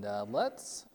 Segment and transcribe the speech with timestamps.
[0.00, 0.86] And uh, let's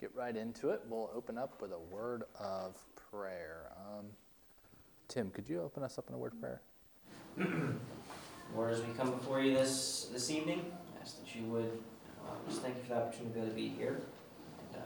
[0.00, 0.80] get right into it.
[0.88, 3.66] We'll open up with a word of prayer.
[3.76, 4.06] Um,
[5.08, 6.62] Tim, could you open us up in a word of prayer?
[8.56, 10.64] Lord, as we come before you this this evening,
[10.96, 11.70] I ask that you would
[12.26, 14.00] uh, just thank you for the opportunity to be to here.
[14.72, 14.82] And,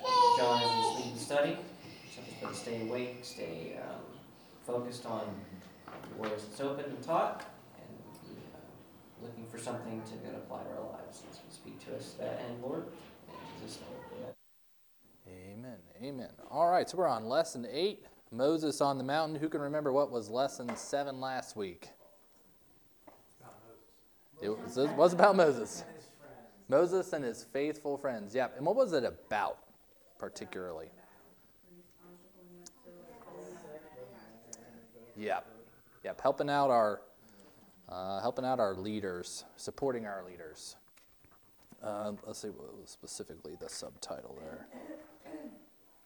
[0.00, 0.06] uh,
[0.38, 1.58] Jon, as we lead the study,
[2.42, 4.00] us stay awake, stay um,
[4.66, 5.26] focused on
[5.84, 7.55] the words that's open and taught, and
[9.26, 12.14] looking for something to to apply to our lives speak to us.
[12.18, 12.84] That and Lord,
[13.28, 13.90] in Jesus' name.
[15.28, 15.78] Amen.
[16.02, 16.30] Amen.
[16.50, 19.36] All right, so we're on lesson eight Moses on the mountain.
[19.36, 21.88] Who can remember what was lesson seven last week?
[24.42, 25.84] It was, it was about Moses.
[26.68, 28.34] Moses and his faithful friends.
[28.34, 28.56] Yep.
[28.58, 29.58] And what was it about,
[30.18, 30.90] particularly?
[35.16, 35.46] Yep.
[36.04, 36.20] Yep.
[36.20, 37.00] Helping out our,
[37.88, 40.76] uh, helping out our leaders, supporting our leaders.
[41.82, 44.66] Uh, let's see what was specifically the subtitle there.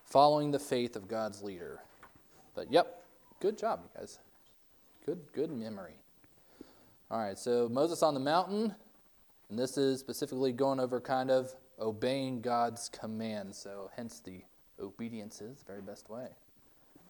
[0.05, 1.81] Following the faith of God's leader.
[2.55, 3.05] But yep,
[3.41, 4.19] good job, you guys.
[5.07, 5.95] Good, good memory.
[7.11, 8.75] All right, so Moses on the mountain,
[9.49, 13.57] and this is specifically going over kind of obeying God's commands.
[13.59, 14.43] So hence the
[14.81, 16.29] obedience is the very best way.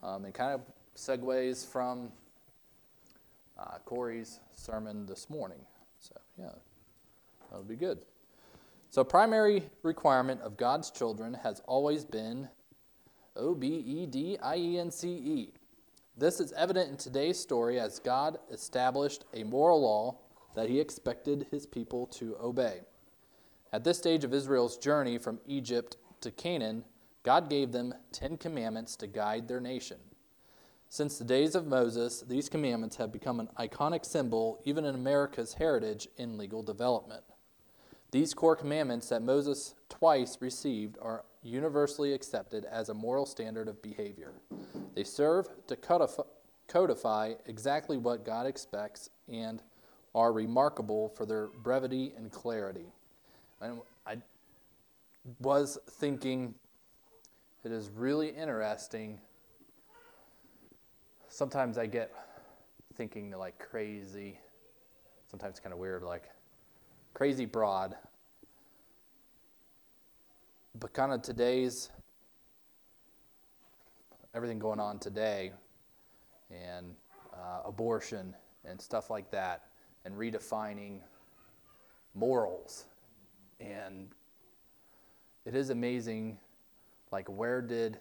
[0.02, 0.62] Um, and kind of
[0.96, 2.12] segues from
[3.60, 5.60] uh, Corey's sermon this morning.
[5.98, 6.52] So yeah,
[7.50, 7.98] that'll be good.
[8.90, 12.48] So primary requirement of God's children has always been
[13.36, 15.52] O B E D I E N C E.
[16.16, 20.18] This is evident in today's story as God established a moral law
[20.54, 22.80] that he expected his people to obey.
[23.72, 26.84] At this stage of Israel's journey from Egypt to Canaan,
[27.22, 29.98] God gave them Ten Commandments to guide their nation.
[30.92, 35.54] Since the days of Moses, these commandments have become an iconic symbol even in America's
[35.54, 37.22] heritage in legal development.
[38.10, 43.80] These core commandments that Moses twice received are universally accepted as a moral standard of
[43.80, 44.32] behavior.
[44.96, 45.76] They serve to
[46.66, 49.62] codify exactly what God expects and
[50.12, 52.92] are remarkable for their brevity and clarity.
[53.60, 54.16] And I
[55.38, 56.56] was thinking
[57.62, 59.20] it is really interesting.
[61.32, 62.12] Sometimes I get
[62.94, 64.40] thinking like crazy,
[65.30, 66.24] sometimes kind of weird, like
[67.14, 67.94] crazy broad.
[70.80, 71.90] But kind of today's
[74.34, 75.52] everything going on today
[76.50, 76.96] and
[77.32, 79.66] uh, abortion and stuff like that
[80.04, 80.98] and redefining
[82.12, 82.86] morals.
[83.60, 84.08] And
[85.46, 86.38] it is amazing
[87.12, 88.00] like where did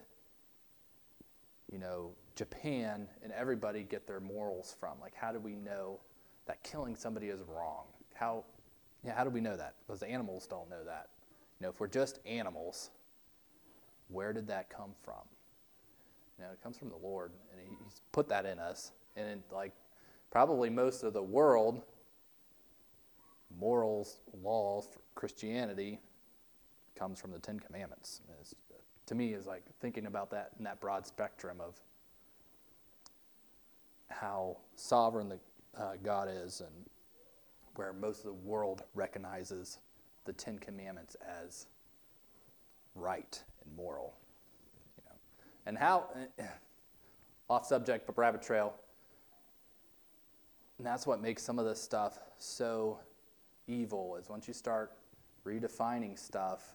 [1.71, 5.99] you know japan and everybody get their morals from like how do we know
[6.47, 7.83] that killing somebody is wrong
[8.13, 8.43] how
[9.03, 11.09] yeah, how do we know that because animals don't know that
[11.59, 12.89] you know, if we're just animals,
[14.07, 15.21] where did that come from?
[16.37, 18.93] You know, it comes from the Lord, and he, He's put that in us.
[19.17, 19.73] And in, like
[20.31, 21.81] probably most of the world,
[23.59, 25.99] morals, laws, Christianity
[26.97, 28.21] comes from the Ten Commandments.
[28.39, 28.55] It's,
[29.07, 31.75] to me, is like thinking about that in that broad spectrum of
[34.09, 35.39] how sovereign the,
[35.77, 36.85] uh, God is, and
[37.75, 39.79] where most of the world recognizes
[40.25, 41.67] the Ten Commandments as
[42.95, 44.15] right and moral.
[44.97, 45.15] You know.
[45.65, 46.09] And how,
[47.49, 48.73] off subject, but rabbit trail,
[50.77, 52.99] and that's what makes some of this stuff so
[53.67, 54.93] evil is once you start
[55.45, 56.73] redefining stuff,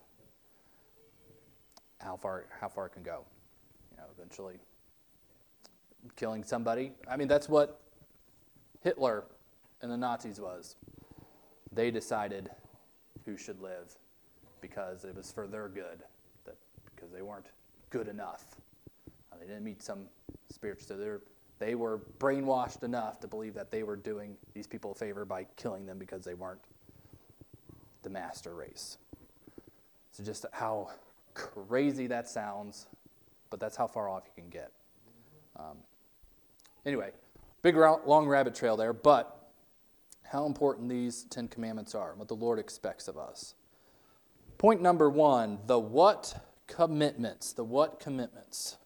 [2.01, 3.25] how far how far it can go.
[3.91, 4.59] You know, eventually
[6.17, 6.93] killing somebody.
[7.09, 7.81] I mean, that's what
[8.83, 9.25] Hitler
[9.83, 10.77] and the Nazis was.
[11.73, 12.51] They decided
[13.25, 13.97] who should live
[14.61, 16.03] because it was for their good,
[16.45, 16.57] that
[16.95, 17.47] because they weren't
[17.91, 18.45] good enough.
[19.33, 20.07] Uh, they didn't meet some
[20.51, 21.21] spiritual, so
[21.59, 25.47] they were brainwashed enough to believe that they were doing these people a favor by
[25.57, 26.61] killing them because they weren't
[28.03, 28.99] the master race.
[30.13, 30.91] So just how
[31.35, 32.87] crazy that sounds,
[33.51, 34.71] but that's how far off you can get.
[35.57, 35.79] Um,
[36.87, 37.11] anyway,
[37.63, 39.51] big long rabbit trail there, but
[40.23, 43.55] how important these Ten Commandments are, and what the Lord expects of us.
[44.59, 47.53] Point number one the what commitments.
[47.53, 48.77] The what commitments.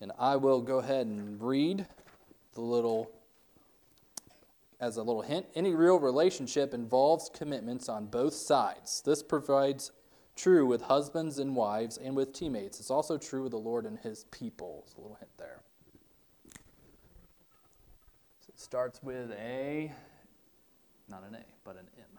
[0.00, 1.86] And I will go ahead and read
[2.54, 3.10] the little,
[4.80, 5.46] as a little hint.
[5.56, 9.02] Any real relationship involves commitments on both sides.
[9.04, 9.90] This provides
[10.36, 12.78] true with husbands and wives and with teammates.
[12.78, 14.84] It's also true with the Lord and his people.
[14.84, 15.62] It's a little hint there.
[18.58, 19.92] Starts with a,
[21.08, 22.18] not an A, but an M.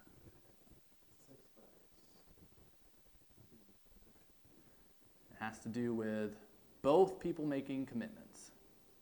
[5.32, 6.38] It has to do with
[6.82, 8.52] both people making commitments.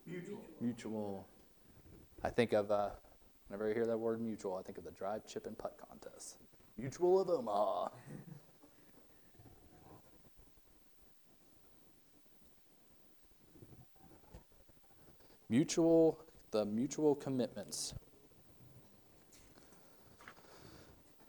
[0.08, 0.42] Mutual.
[0.60, 1.28] Mutual.
[2.24, 2.90] I think of, uh,
[3.48, 6.38] whenever I hear that word mutual, I think of the drive, chip, and putt contest.
[6.76, 7.90] Mutual of Omaha.
[15.50, 16.20] Mutual,
[16.58, 17.94] the mutual commitments.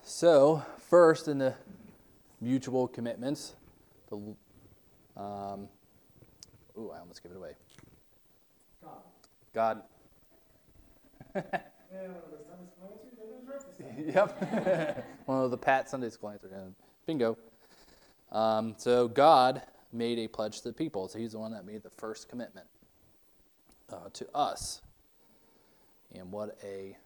[0.02, 1.54] So, first in the
[2.40, 3.54] mutual commitments,
[4.08, 4.16] the,
[5.20, 5.68] um,
[6.78, 7.52] ooh, I almost gave it away.
[8.82, 8.92] God.
[9.52, 9.82] God.
[11.34, 11.42] Yeah,
[12.00, 12.70] one of those Sunday
[13.10, 13.64] school answers.
[13.78, 14.78] That was right this time.
[14.78, 15.04] Yep.
[15.26, 16.52] One of the Pat Sunday school answers.
[17.06, 17.36] Bingo.
[18.30, 21.08] Um, so God made a pledge to the people.
[21.08, 22.66] So He's the one that made the first commitment
[23.90, 24.82] uh, to us.
[26.14, 26.96] And what a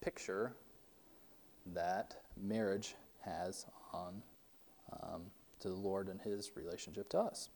[0.00, 0.52] picture
[1.74, 4.22] that marriage has on
[4.92, 5.22] um,
[5.60, 7.50] to the Lord and His relationship to us.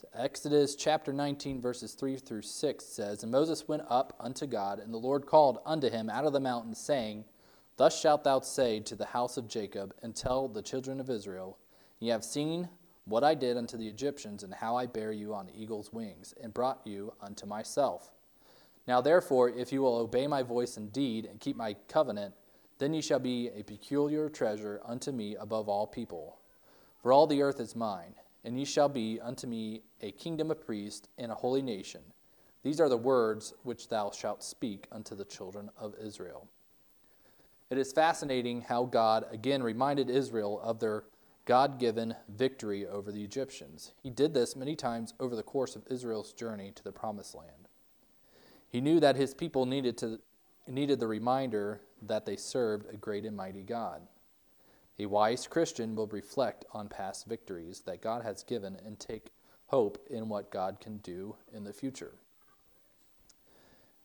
[0.00, 4.78] So Exodus chapter 19, verses 3 through 6 says, And Moses went up unto God,
[4.78, 7.24] and the Lord called unto him out of the mountain, saying,
[7.78, 11.56] Thus shalt thou say to the house of Jacob, and tell the children of Israel,
[11.98, 12.68] Ye have seen
[13.06, 16.52] what I did unto the Egyptians, and how I bare you on eagle's wings, and
[16.52, 18.10] brought you unto myself.
[18.86, 22.34] Now therefore, if you will obey my voice indeed, and keep my covenant,
[22.78, 26.38] then ye shall be a peculiar treasure unto me above all people.
[27.02, 30.64] For all the earth is mine, and ye shall be unto me a kingdom of
[30.64, 32.02] priests and a holy nation.
[32.62, 36.48] These are the words which thou shalt speak unto the children of Israel.
[37.70, 41.04] It is fascinating how God again reminded Israel of their
[41.44, 43.92] God given victory over the Egyptians.
[44.02, 47.65] He did this many times over the course of Israel's journey to the Promised Land.
[48.68, 50.20] He knew that his people needed, to,
[50.66, 54.02] needed the reminder that they served a great and mighty God.
[54.98, 59.32] A wise Christian will reflect on past victories that God has given and take
[59.66, 62.14] hope in what God can do in the future.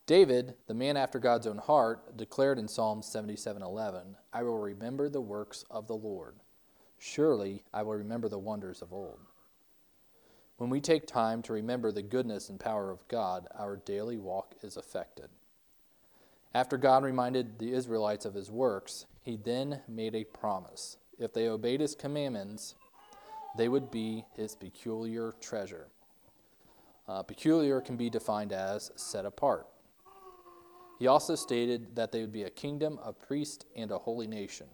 [0.05, 5.21] David, the man after God's own heart, declared in Psalm 77:11, "I will remember the
[5.21, 6.41] works of the Lord.
[6.97, 9.19] Surely I will remember the wonders of old."
[10.61, 14.53] When we take time to remember the goodness and power of God, our daily walk
[14.61, 15.29] is affected.
[16.53, 20.97] After God reminded the Israelites of his works, he then made a promise.
[21.17, 22.75] If they obeyed his commandments,
[23.57, 25.87] they would be his peculiar treasure.
[27.07, 29.65] Uh, peculiar can be defined as set apart.
[30.99, 34.67] He also stated that they would be a kingdom, a priest, and a holy nation.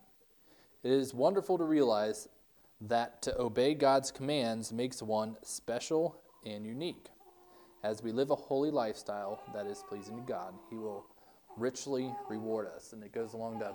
[0.83, 2.28] It is wonderful to realize
[2.82, 6.16] that to obey God's commands makes one special
[6.46, 7.10] and unique.
[7.84, 11.06] As we live a holy lifestyle that is pleasing to God, He will
[11.58, 12.94] richly reward us.
[12.94, 13.74] And it goes along to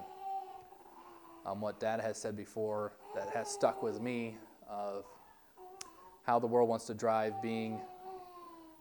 [1.45, 4.37] um, what Dad has said before that has stuck with me
[4.69, 5.05] of
[6.25, 7.81] how the world wants to drive being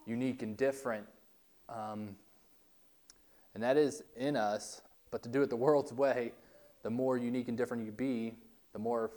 [0.06, 1.06] unique and different.
[1.68, 2.16] Um,
[3.54, 6.32] and that is in us, but to do it the world's way,
[6.82, 8.34] the more unique and different you be,
[8.72, 9.10] the more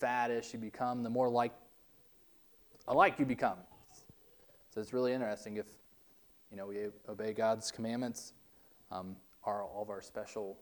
[0.00, 1.52] faddish you become, the more like
[2.86, 3.58] alike you become.
[4.74, 5.66] So it's really interesting if
[6.50, 8.32] you know we obey God's commandments.
[8.90, 10.58] Um, are all of our special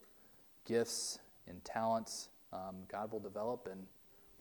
[0.65, 1.19] gifts
[1.49, 3.87] and talents um, God will develop, and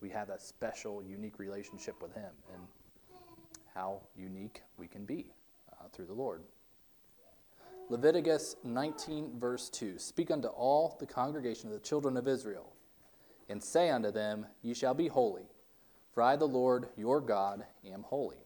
[0.02, 2.62] we have a special, unique relationship with Him, and
[3.74, 5.34] how unique we can be
[5.72, 6.44] uh, through the Lord.
[7.90, 12.74] Leviticus 19, verse 2 Speak unto all the congregation of the children of Israel,
[13.50, 15.50] and say unto them, Ye shall be holy,
[16.14, 18.46] for I, the Lord your God, am holy.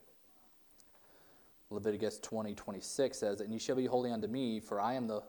[1.69, 5.21] Leviticus 20, 26 says, And ye shall be holy unto me, for I am the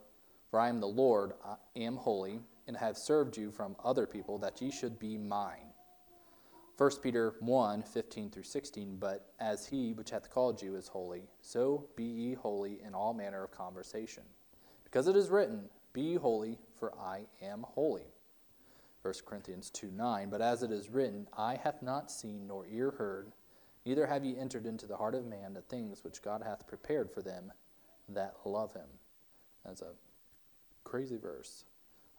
[0.51, 4.37] for I am the Lord, I am holy, and have served you from other people,
[4.39, 5.73] that ye should be mine.
[6.77, 11.29] 1 Peter 1 15 through 16, But as he which hath called you is holy,
[11.41, 14.25] so be ye holy in all manner of conversation.
[14.83, 18.07] Because it is written, Be ye holy, for I am holy.
[19.03, 22.93] 1 Corinthians 2 9, But as it is written, Eye hath not seen nor ear
[22.93, 23.33] heard,
[23.87, 27.11] neither have ye entered into the heart of man the things which God hath prepared
[27.11, 27.53] for them
[28.09, 28.89] that love him.
[29.65, 29.93] That's a
[30.85, 31.65] crazy verse.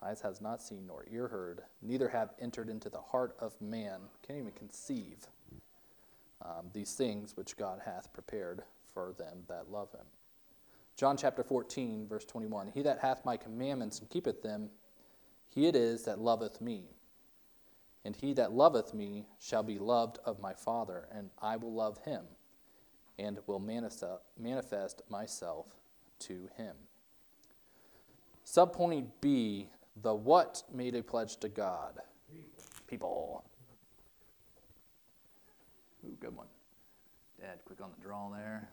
[0.04, 4.02] Eyes has not seen nor ear heard, neither have entered into the heart of man,
[4.26, 5.28] can't even conceive
[6.44, 10.06] um, these things which God hath prepared for them that love him.
[10.96, 14.70] John chapter 14, verse 21 He that hath my commandments and keepeth them,
[15.54, 16.86] he it is that loveth me.
[18.04, 22.00] And he that loveth me shall be loved of my Father, and I will love
[22.04, 22.24] him,
[23.20, 25.68] and will manifest myself
[26.20, 26.76] to him.
[28.46, 29.70] Subpoint B
[30.02, 32.00] The what made a pledge to God?
[32.88, 33.44] People.
[36.06, 36.48] Ooh, good one.
[37.40, 38.70] Dad, quick on the draw there.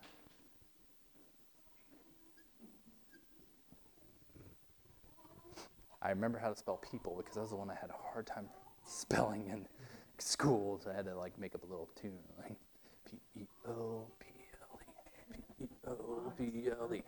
[6.08, 8.26] I remember how to spell people because that was the one I had a hard
[8.26, 8.46] time
[8.82, 9.66] spelling in
[10.16, 12.56] school, so I had to like make up a little tune like
[13.04, 17.02] P E O P L E P E O P L E.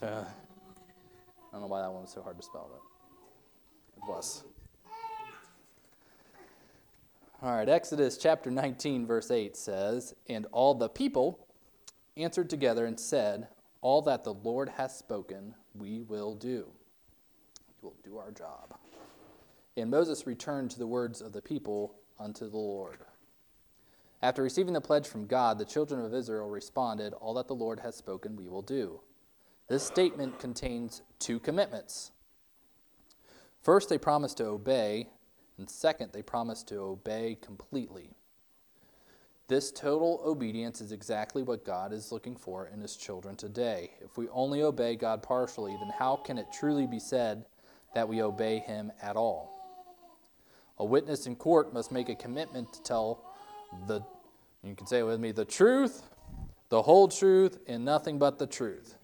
[0.00, 4.42] So I don't know why that one was so hard to spell, but it was.
[7.42, 11.46] All right, Exodus chapter 19, verse 8 says, And all the people
[12.16, 13.48] answered together and said,
[13.82, 16.72] All that the Lord has spoken, we will do.
[17.82, 18.76] Will do our job.
[19.76, 22.98] And Moses returned to the words of the people unto the Lord.
[24.20, 27.80] After receiving the pledge from God, the children of Israel responded, All that the Lord
[27.80, 29.00] has spoken, we will do.
[29.68, 32.10] This statement contains two commitments.
[33.62, 35.10] First, they promised to obey,
[35.56, 38.10] and second, they promised to obey completely.
[39.46, 43.92] This total obedience is exactly what God is looking for in his children today.
[44.00, 47.46] If we only obey God partially, then how can it truly be said
[47.94, 49.54] that we obey him at all?
[50.78, 53.24] A witness in court must make a commitment to tell
[53.86, 54.00] the,
[54.62, 56.02] you can say it with me, the truth,
[56.68, 58.96] the whole truth, and nothing but the truth.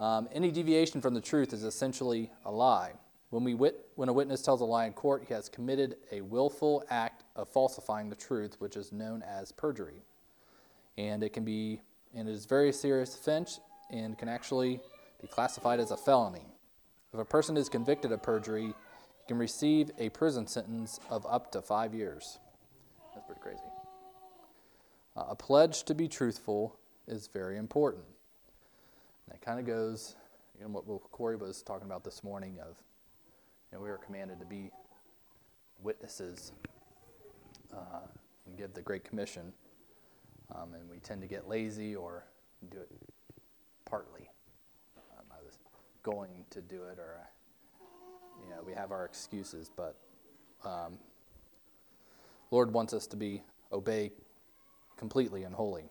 [0.00, 2.92] Um, any deviation from the truth is essentially a lie.
[3.30, 6.20] When, we wit- when a witness tells a lie in court, he has committed a
[6.20, 10.02] willful act of falsifying the truth, which is known as perjury.
[10.98, 11.80] And it can be,
[12.14, 14.80] and it is very serious offense and can actually
[15.20, 16.51] be classified as a felony.
[17.12, 18.74] If a person is convicted of perjury, he
[19.28, 22.38] can receive a prison sentence of up to five years.
[23.14, 23.60] That's pretty crazy.
[25.14, 28.04] Uh, a pledge to be truthful is very important.
[29.26, 30.16] And that kind of goes,
[30.58, 32.76] you know, what, what Corey was talking about this morning of,
[33.70, 34.70] you know, we are commanded to be
[35.82, 36.52] witnesses
[37.74, 38.06] uh,
[38.46, 39.52] and give the Great Commission,
[40.54, 42.24] um, and we tend to get lazy or
[42.70, 42.90] do it
[43.84, 44.31] partly.
[46.02, 47.28] Going to do it, or
[48.42, 49.96] you know, we have our excuses, but
[50.64, 50.98] um,
[52.50, 53.42] Lord wants us to be
[53.72, 54.12] obey
[54.96, 55.90] completely and wholly.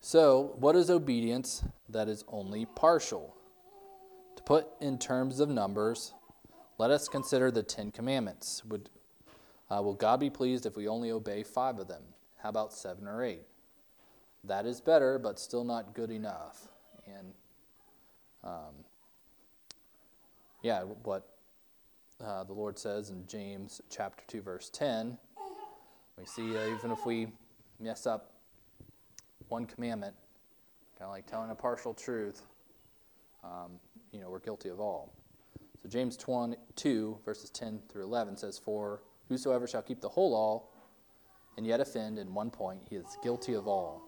[0.00, 3.36] So, what is obedience that is only partial?
[4.36, 6.12] To put in terms of numbers,
[6.78, 8.64] let us consider the Ten Commandments.
[8.64, 8.90] Would,
[9.70, 12.02] uh, will God be pleased if we only obey five of them?
[12.38, 13.46] How about seven or eight?
[14.42, 16.66] That is better, but still not good enough.
[17.06, 17.32] And
[18.44, 18.74] um,
[20.62, 21.28] yeah, what
[22.24, 25.18] uh, the Lord says in James chapter 2, verse 10,
[26.18, 27.28] we see uh, even if we
[27.80, 28.32] mess up
[29.48, 30.14] one commandment,
[30.98, 32.42] kind of like telling a partial truth,
[33.42, 33.72] um,
[34.12, 35.12] you know, we're guilty of all.
[35.82, 40.62] So James 2, verses 10 through 11 says, For whosoever shall keep the whole law
[41.56, 44.02] and yet offend in one point, he is guilty of all.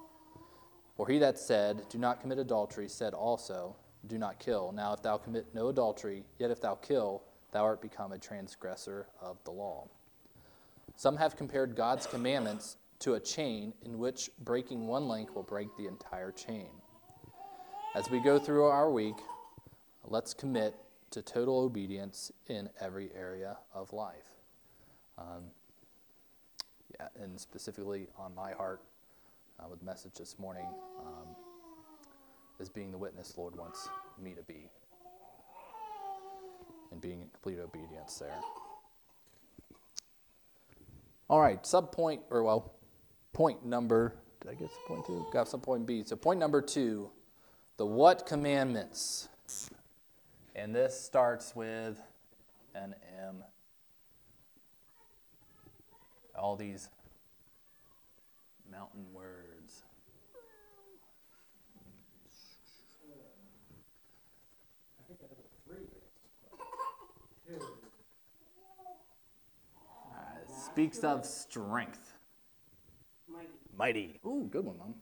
[0.96, 3.74] For he that said, Do not commit adultery, said also,
[4.06, 4.72] Do not kill.
[4.72, 9.06] Now if thou commit no adultery, yet if thou kill, thou art become a transgressor
[9.20, 9.88] of the law.
[10.96, 15.68] Some have compared God's commandments to a chain in which breaking one link will break
[15.76, 16.68] the entire chain.
[17.94, 19.16] As we go through our week,
[20.04, 20.74] let's commit
[21.10, 24.34] to total obedience in every area of life.
[25.16, 25.44] Um,
[26.98, 28.80] yeah, and specifically on my heart
[29.60, 30.66] uh, with message this morning
[31.00, 31.36] um,
[32.60, 33.88] is being the witness Lord wants
[34.22, 34.68] me to be
[36.90, 38.40] and being in complete obedience there.
[41.28, 42.74] All right, sub point, or well,
[43.32, 45.26] point number, did I get to point two?
[45.32, 46.02] Got some point B.
[46.04, 47.10] So, point number two,
[47.76, 49.28] the what commandments.
[50.54, 52.00] And this starts with
[52.74, 53.42] an M.
[56.38, 56.88] All these
[58.70, 59.82] mountain words.
[64.98, 65.86] I think I have a three.
[67.46, 67.64] Two.
[69.86, 72.14] Uh, it speaks of strength.
[73.32, 73.48] Mighty.
[73.78, 74.20] Mighty.
[74.26, 74.94] Ooh, good one, Mom.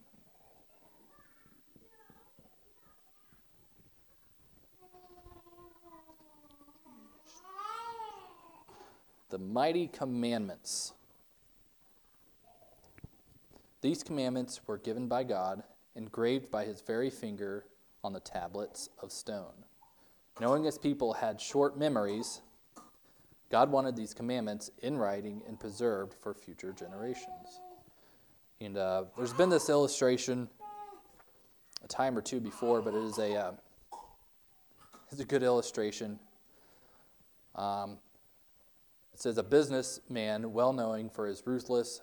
[9.30, 10.92] The mighty commandments.
[13.80, 15.62] These commandments were given by God,
[15.96, 17.64] engraved by his very finger
[18.04, 19.64] on the tablets of stone.
[20.38, 22.42] Knowing his people had short memories,
[23.52, 27.60] God wanted these commandments in writing and preserved for future generations.
[28.62, 30.48] And uh, there's been this illustration
[31.84, 33.52] a time or two before, but it is a uh,
[35.10, 36.18] is a good illustration.
[37.54, 37.98] Um,
[39.12, 42.00] it says a businessman, well known for his ruthless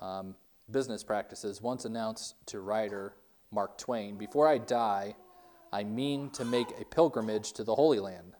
[0.00, 0.34] um,
[0.68, 3.14] business practices, once announced to writer
[3.52, 5.14] Mark Twain Before I die,
[5.72, 8.32] I mean to make a pilgrimage to the Holy Land.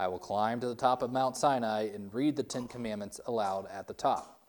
[0.00, 3.66] I will climb to the top of Mount Sinai and read the Ten Commandments aloud
[3.70, 4.40] at the top.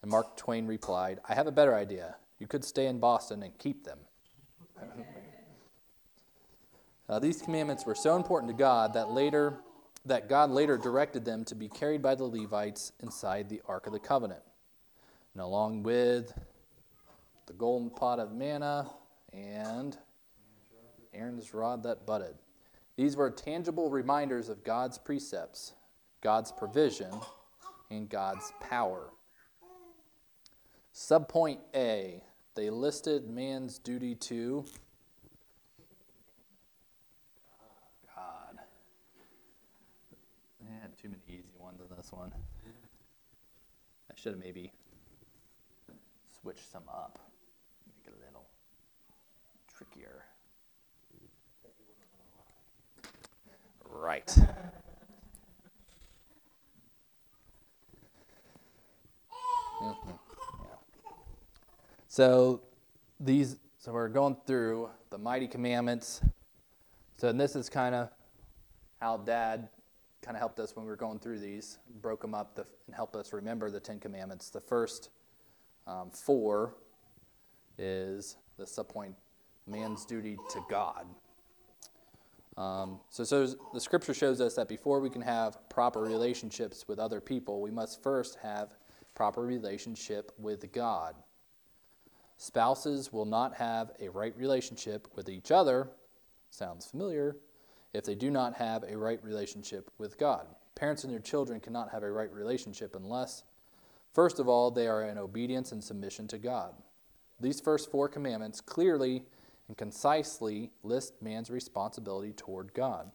[0.00, 2.16] And Mark Twain replied, I have a better idea.
[2.38, 3.98] You could stay in Boston and keep them.
[7.10, 9.58] uh, these commandments were so important to God that later
[10.06, 13.92] that God later directed them to be carried by the Levites inside the Ark of
[13.92, 14.40] the Covenant.
[15.34, 16.32] And along with
[17.46, 18.88] the golden pot of manna
[19.30, 19.98] and
[21.12, 22.36] Aaron's rod that budded.
[23.00, 25.72] These were tangible reminders of God's precepts,
[26.20, 27.10] God's provision,
[27.90, 29.08] and God's power.
[30.94, 32.22] Subpoint A,
[32.54, 34.66] they listed man's duty to
[38.14, 38.58] God.
[40.60, 42.34] They had too many easy ones in this one.
[44.10, 44.74] I should have maybe
[46.42, 47.18] switched some up,
[47.86, 48.44] make it a little
[49.74, 50.09] trickier.
[54.00, 54.34] Right.
[59.82, 60.18] Mhm,
[60.64, 60.76] yeah.
[62.08, 62.62] So
[63.18, 66.22] these, so we're going through the mighty commandments.
[67.18, 68.08] So and this is kind of
[69.02, 69.68] how Dad
[70.22, 73.16] kind of helped us when we were going through these, broke them up and helped
[73.16, 74.48] us remember the Ten Commandments.
[74.48, 75.10] The first
[75.86, 76.74] um, four
[77.76, 79.14] is the subpoint
[79.66, 81.06] man's duty to God.
[82.60, 86.98] Um, so, so the scripture shows us that before we can have proper relationships with
[86.98, 88.74] other people, we must first have
[89.14, 91.14] proper relationship with God.
[92.36, 95.88] Spouses will not have a right relationship with each other,
[96.50, 97.38] sounds familiar,
[97.94, 100.46] if they do not have a right relationship with God.
[100.74, 103.42] Parents and their children cannot have a right relationship unless,
[104.12, 106.74] first of all, they are in obedience and submission to God.
[107.40, 109.24] These first four commandments clearly
[109.70, 113.12] and concisely list man's responsibility toward God.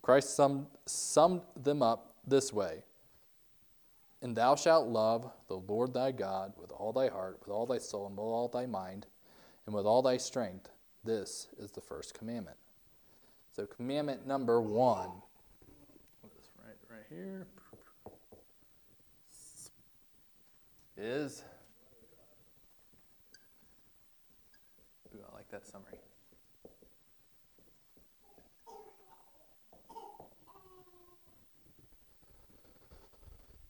[0.00, 2.84] Christ summed, summed them up this way
[4.22, 7.76] And thou shalt love the Lord thy God with all thy heart, with all thy
[7.76, 9.04] soul, and with all thy mind,
[9.66, 10.70] and with all thy strength.
[11.04, 12.56] This is the first commandment.
[13.54, 15.10] So, commandment number one.
[16.64, 17.46] Right, right here.
[20.96, 21.44] Is.
[25.14, 26.00] Ooh, I like that summary.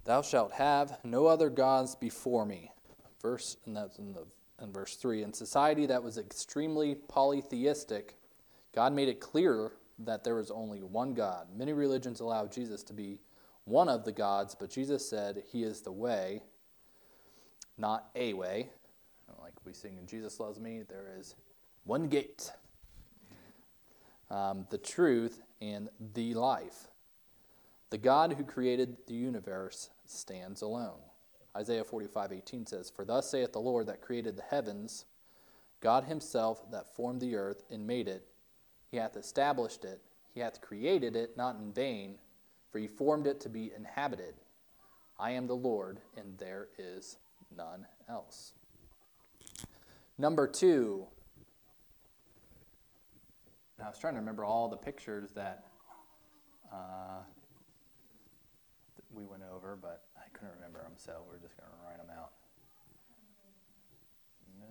[0.05, 2.73] Thou shalt have no other gods before me.
[3.21, 4.25] Verse, and that's in, the,
[4.61, 5.23] in verse 3.
[5.23, 8.17] In society that was extremely polytheistic,
[8.75, 11.47] God made it clear that there was only one God.
[11.55, 13.21] Many religions allow Jesus to be
[13.65, 16.43] one of the gods, but Jesus said he is the way,
[17.79, 18.71] not a way.
[19.41, 21.35] Like we sing in Jesus Loves Me, there is
[21.85, 22.53] one gate,
[24.31, 26.89] um, the truth, and the life.
[27.91, 31.01] The God who created the universe stands alone.
[31.57, 35.05] Isaiah 45 18 says, For thus saith the Lord that created the heavens,
[35.81, 38.27] God himself that formed the earth and made it.
[38.91, 40.01] He hath established it,
[40.33, 42.17] he hath created it not in vain,
[42.71, 44.35] for he formed it to be inhabited.
[45.19, 47.19] I am the Lord, and there is
[47.55, 48.55] none else.
[50.19, 51.07] Number two,
[53.83, 55.65] I was trying to remember all the pictures that
[56.73, 57.23] uh,
[59.13, 62.17] we went over, but I couldn't remember them, so we're just going to write them
[62.17, 62.31] out.
[64.61, 64.67] No.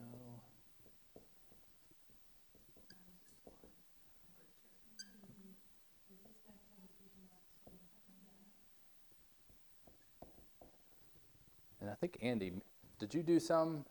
[11.81, 12.53] And I think Andy,
[12.97, 13.83] did you do some?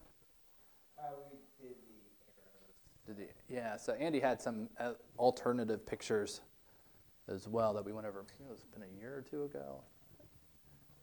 [0.98, 1.98] Uh, we did the
[2.38, 3.18] arrows.
[3.18, 3.39] Did he?
[3.50, 3.76] Yeah.
[3.76, 6.40] So Andy had some uh, alternative pictures
[7.28, 8.20] as well that we went over.
[8.20, 9.82] I think it's been a year or two ago.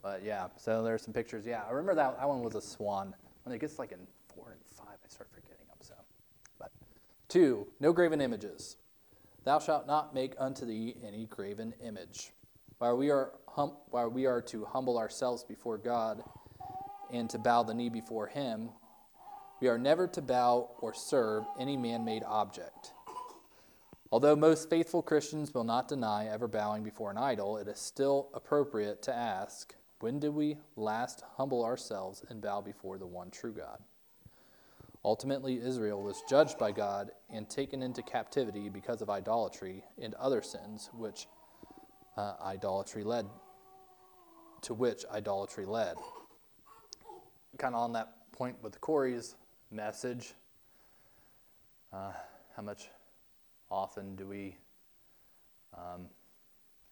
[0.01, 1.45] But yeah, so there's some pictures.
[1.45, 3.13] Yeah, I remember that that one was a swan.
[3.43, 3.99] When it gets like in
[4.33, 5.77] four and five, I start forgetting them.
[5.81, 5.95] So,
[6.59, 6.71] but
[7.27, 8.77] two, no graven images.
[9.43, 12.31] Thou shalt not make unto thee any graven image.
[12.77, 16.23] While we are hum- while we are to humble ourselves before God
[17.11, 18.69] and to bow the knee before Him,
[19.59, 22.93] we are never to bow or serve any man-made object.
[24.11, 28.29] Although most faithful Christians will not deny ever bowing before an idol, it is still
[28.33, 33.53] appropriate to ask when did we last humble ourselves and bow before the one true
[33.53, 33.79] God?
[35.03, 40.41] Ultimately, Israel was judged by God and taken into captivity because of idolatry and other
[40.41, 41.27] sins, which
[42.15, 43.25] uh, idolatry led
[44.61, 45.95] to which idolatry led.
[47.57, 49.35] Kind of on that point with the Corey's
[49.71, 50.33] message,
[51.91, 52.11] uh,
[52.55, 52.89] how much
[53.69, 54.55] often do we
[55.73, 56.07] um,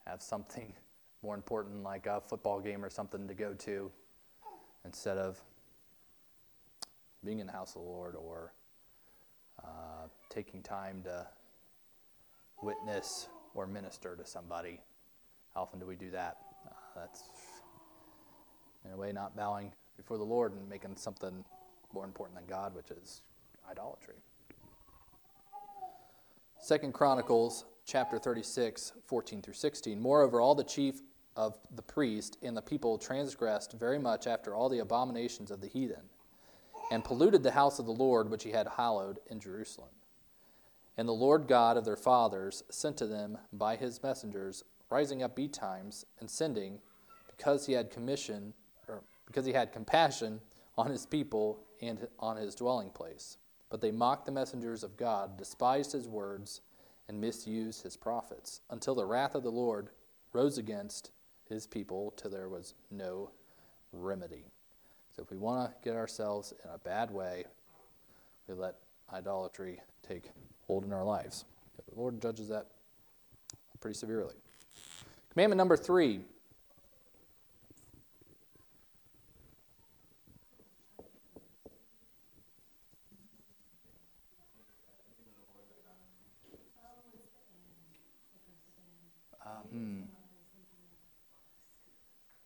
[0.06, 0.74] have something
[1.24, 3.92] more important like a football game or something to go to
[4.84, 5.42] instead of
[7.24, 8.54] being in the house of the Lord or
[9.64, 11.26] uh, taking time to
[12.62, 14.80] witness or minister to somebody.
[15.54, 16.38] How often do we do that?
[16.68, 17.24] Uh, that's,
[18.84, 21.44] in a way, not bowing before the Lord and making something
[21.96, 23.22] more important than God, which is
[23.72, 24.16] idolatry.
[26.62, 30.00] Second Chronicles chapter 36, 14 through 16.
[30.00, 31.02] Moreover, all the chief
[31.38, 35.68] of the priest and the people transgressed very much after all the abominations of the
[35.68, 36.10] heathen,
[36.92, 39.90] and polluted the house of the Lord which he had hallowed in Jerusalem.
[40.98, 45.36] And the Lord God of their fathers sent to them by his messengers, rising up
[45.36, 46.80] betimes and sending,
[47.36, 48.54] because he had commission,
[48.88, 50.42] or because he had compassion
[50.78, 53.38] on his people and on his dwelling place.
[53.70, 56.62] But they mocked the messengers of God, despised his words,
[57.08, 59.90] and misused his prophets, until the wrath of the Lord
[60.34, 61.12] rose against
[61.48, 63.32] his people till there was no
[63.92, 64.46] remedy.
[65.16, 67.46] So if we want to get ourselves in a bad way,
[68.48, 68.76] we let
[69.14, 70.32] idolatry take
[70.68, 71.46] hold in our lives.
[71.90, 72.68] The Lord judges that
[73.80, 74.36] pretty severely.
[75.32, 76.22] Commandment number three.
[89.46, 90.02] Um, hmm.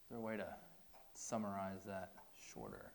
[0.03, 0.47] Is there a way to
[1.13, 2.11] summarize that
[2.53, 2.91] shorter?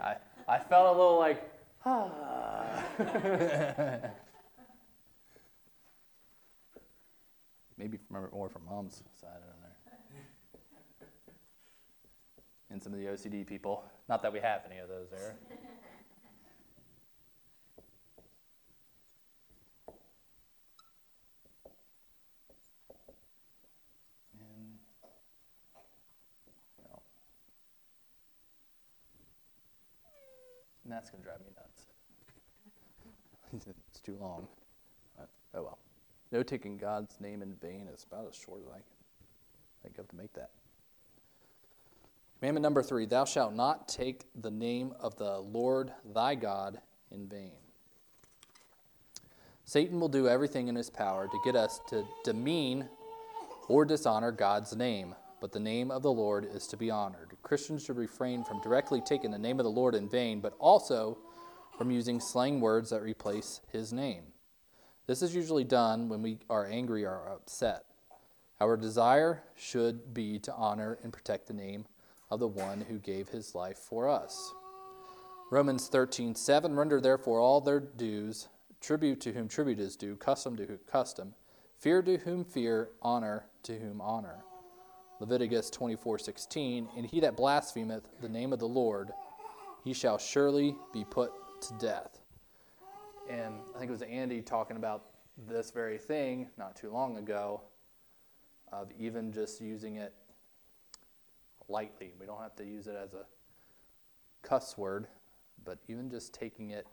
[0.00, 0.16] I,
[0.46, 1.42] I felt a little like,
[1.84, 2.84] ah.
[7.76, 9.57] Maybe from, more from mom's side, I don't know.
[12.70, 13.84] And some of the OCD people.
[14.08, 15.36] Not that we have any of those there.
[30.84, 31.82] And, that's going to drive me nuts.
[33.90, 34.48] it's too long.
[35.54, 35.78] Oh well.
[36.32, 38.82] No taking God's name in vain is about as short as I can
[39.82, 40.50] think of to make that.
[42.38, 47.28] Commandment number three Thou shalt not take the name of the Lord thy God in
[47.28, 47.52] vain.
[49.64, 52.88] Satan will do everything in his power to get us to demean
[53.68, 57.36] or dishonor God's name, but the name of the Lord is to be honored.
[57.42, 61.18] Christians should refrain from directly taking the name of the Lord in vain, but also
[61.76, 64.22] from using slang words that replace his name.
[65.06, 67.84] This is usually done when we are angry or upset.
[68.60, 71.84] Our desire should be to honor and protect the name
[72.30, 74.52] of the one who gave his life for us.
[75.50, 78.48] Romans 13, 7 Render therefore all their dues,
[78.80, 81.34] tribute to whom tribute is due, custom to whom custom,
[81.78, 84.44] fear to whom fear, honor to whom honor.
[85.20, 89.10] Leviticus 24, 16 And he that blasphemeth the name of the Lord,
[89.84, 92.20] he shall surely be put to death.
[93.28, 95.06] And I think it was Andy talking about
[95.48, 97.62] this very thing not too long ago
[98.72, 100.14] of even just using it
[101.68, 102.12] lightly.
[102.18, 103.24] We don't have to use it as a
[104.42, 105.06] cuss word,
[105.64, 106.86] but even just taking it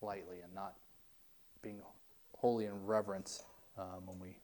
[0.00, 0.74] lightly and not
[1.62, 1.80] being
[2.36, 3.44] holy in reverence
[3.76, 4.38] um, when we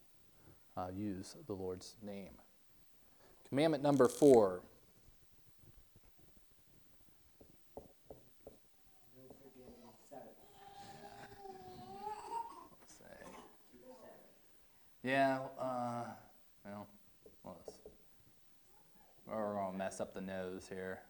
[0.77, 2.33] uh, use the Lord's name.
[3.49, 4.63] Commandment number four.
[15.05, 16.05] Yeah, uh,
[16.65, 16.87] well,
[19.27, 21.01] we're going to mess up the nose here.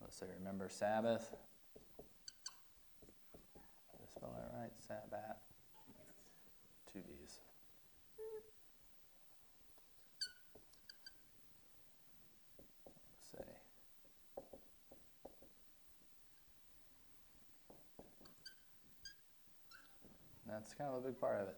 [0.00, 1.34] Let's say, remember Sabbath?
[3.90, 4.72] Did I spell that right?
[4.86, 5.38] Sabbath.
[6.92, 7.40] Two B's.
[13.10, 13.44] Let's say.
[20.46, 21.56] That's kind of a big part of it.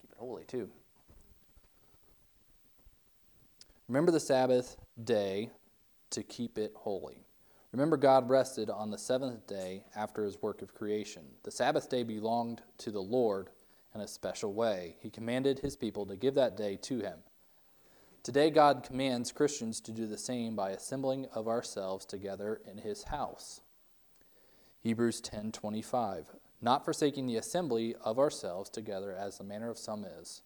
[0.00, 0.68] Keep it holy, too.
[3.92, 5.50] Remember the Sabbath day
[6.08, 7.26] to keep it holy.
[7.72, 11.24] Remember, God rested on the seventh day after his work of creation.
[11.42, 13.50] The Sabbath day belonged to the Lord
[13.94, 14.96] in a special way.
[15.00, 17.18] He commanded his people to give that day to him.
[18.22, 23.04] Today, God commands Christians to do the same by assembling of ourselves together in his
[23.04, 23.60] house.
[24.80, 30.40] Hebrews 10:25 Not forsaking the assembly of ourselves together as the manner of some is,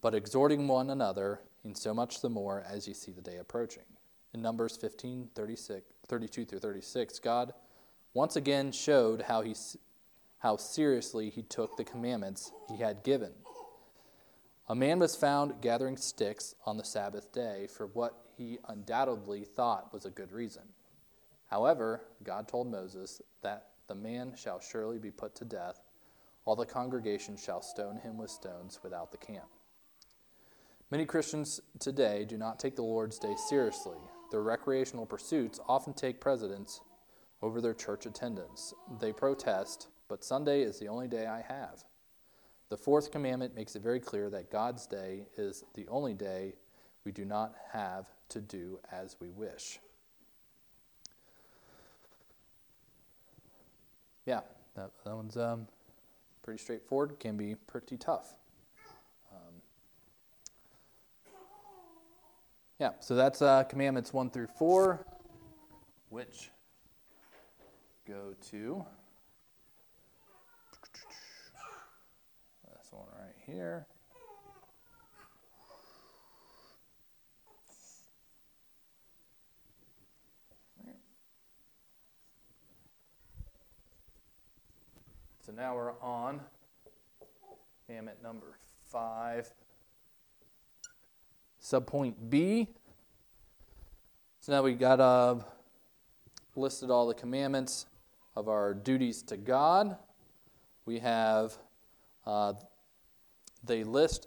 [0.00, 3.84] but exhorting one another, in so much the more as you see the day approaching.
[4.34, 7.52] In Numbers 15, 36, 32 through 36, God
[8.14, 9.54] once again showed how, he,
[10.38, 13.32] how seriously he took the commandments he had given.
[14.68, 19.92] A man was found gathering sticks on the Sabbath day for what he undoubtedly thought
[19.92, 20.62] was a good reason.
[21.46, 25.82] However, God told Moses that the man shall surely be put to death.
[26.44, 29.48] All the congregation shall stone him with stones without the camp.
[30.92, 33.96] Many Christians today do not take the Lord's Day seriously.
[34.30, 36.82] Their recreational pursuits often take precedence
[37.40, 38.74] over their church attendance.
[39.00, 41.82] They protest, but Sunday is the only day I have.
[42.68, 46.56] The fourth commandment makes it very clear that God's day is the only day
[47.06, 49.78] we do not have to do as we wish.
[54.26, 54.40] Yeah,
[54.76, 55.68] that, that one's um,
[56.42, 58.34] pretty straightforward, can be pretty tough.
[62.82, 65.06] Yeah, so that's uh, commandments 1 through 4,
[66.08, 66.50] which
[68.08, 68.84] go to
[72.68, 73.86] this one right here.
[85.46, 86.40] So now we're on
[87.86, 89.48] commandment number five.
[91.62, 92.68] Subpoint B.
[94.40, 95.36] So now we've got uh,
[96.56, 97.86] listed all the commandments
[98.34, 99.96] of our duties to God.
[100.84, 101.56] We have,
[102.26, 102.54] uh,
[103.62, 104.26] they list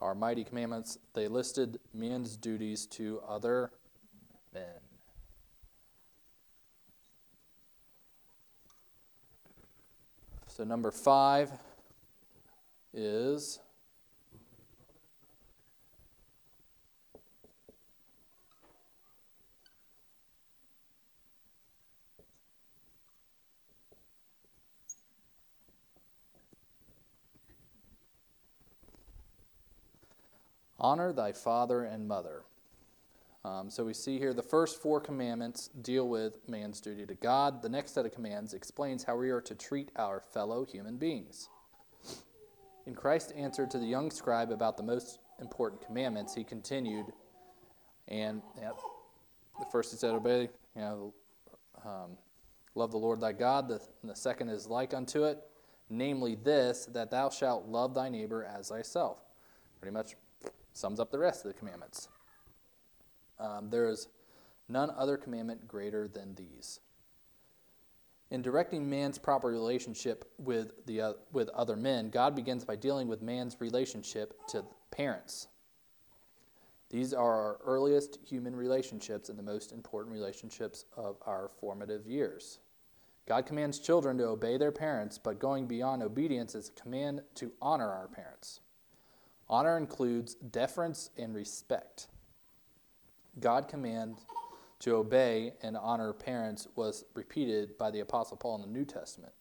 [0.00, 3.72] our mighty commandments, they listed men's duties to other
[4.54, 4.64] men.
[10.46, 11.50] So, number five
[12.94, 13.58] is
[30.78, 32.42] honor thy father and mother.
[33.44, 37.62] Um, so we see here the first four commandments deal with man's duty to God.
[37.62, 41.48] The next set of commands explains how we are to treat our fellow human beings.
[42.86, 47.06] In Christ's answer to the young scribe about the most important commandments, he continued,
[48.08, 48.76] and yep,
[49.60, 51.14] the first he said, obey, you know,
[51.84, 52.16] um,
[52.74, 53.68] love the Lord thy God.
[53.68, 55.38] The, the second is like unto it,
[55.88, 59.18] namely this, that thou shalt love thy neighbor as thyself.
[59.80, 60.14] Pretty much
[60.76, 62.08] sums up the rest of the commandments.
[63.38, 64.08] Um, there is
[64.68, 66.80] none other commandment greater than these.
[68.30, 73.06] In directing man's proper relationship with, the, uh, with other men, God begins by dealing
[73.06, 75.46] with man's relationship to parents.
[76.90, 82.58] These are our earliest human relationships and the most important relationships of our formative years.
[83.26, 87.52] God commands children to obey their parents, but going beyond obedience is a command to
[87.60, 88.60] honor our parents.
[89.48, 92.08] Honor includes deference and respect.
[93.38, 94.16] God command
[94.80, 99.32] to obey and honor parents was repeated by the Apostle Paul in the New Testament.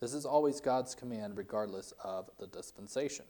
[0.00, 3.24] This is always God's command, regardless of the dispensation.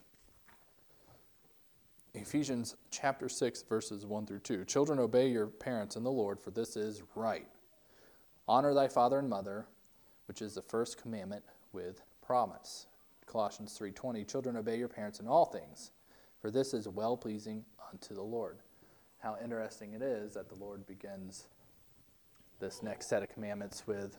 [2.14, 4.64] Ephesians chapter 6, verses 1 through 2.
[4.64, 7.48] Children, obey your parents in the Lord, for this is right.
[8.46, 9.66] Honor thy father and mother,
[10.26, 12.87] which is the first commandment with promise.
[13.26, 15.92] Colossians 3:20 Children obey your parents in all things,
[16.40, 18.59] for this is well pleasing unto the Lord
[19.18, 21.48] how interesting it is that the Lord begins
[22.61, 24.16] this next set of commandments with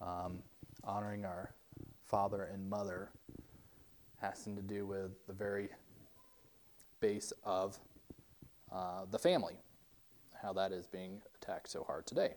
[0.00, 0.38] um,
[0.84, 1.52] honoring our
[2.06, 3.10] father and mother,
[4.20, 5.68] having to do with the very
[7.00, 7.78] base of
[8.72, 9.54] uh, the family,
[10.40, 12.34] how that is being attacked so hard today.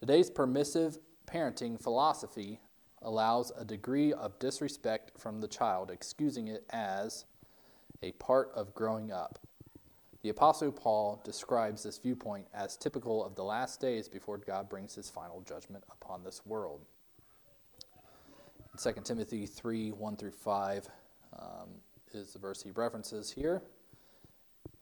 [0.00, 2.60] Today's permissive parenting philosophy
[3.04, 7.24] allows a degree of disrespect from the child, excusing it as
[8.02, 9.38] a part of growing up.
[10.22, 14.94] The Apostle Paul describes this viewpoint as typical of the last days before God brings
[14.94, 16.80] his final judgment upon this world.
[18.72, 20.88] In 2 Timothy 3 1 through 5
[21.38, 21.68] um,
[22.12, 23.62] is the verse he references here.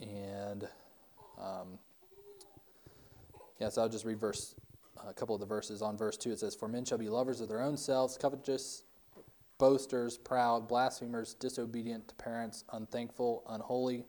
[0.00, 0.68] And
[1.38, 1.78] um,
[3.62, 4.56] Yes, I'll just read verse,
[5.06, 5.82] a couple of the verses.
[5.82, 8.84] On verse 2, it says, For men shall be lovers of their own selves, covetous,
[9.58, 14.04] boasters, proud, blasphemers, disobedient to parents, unthankful, unholy.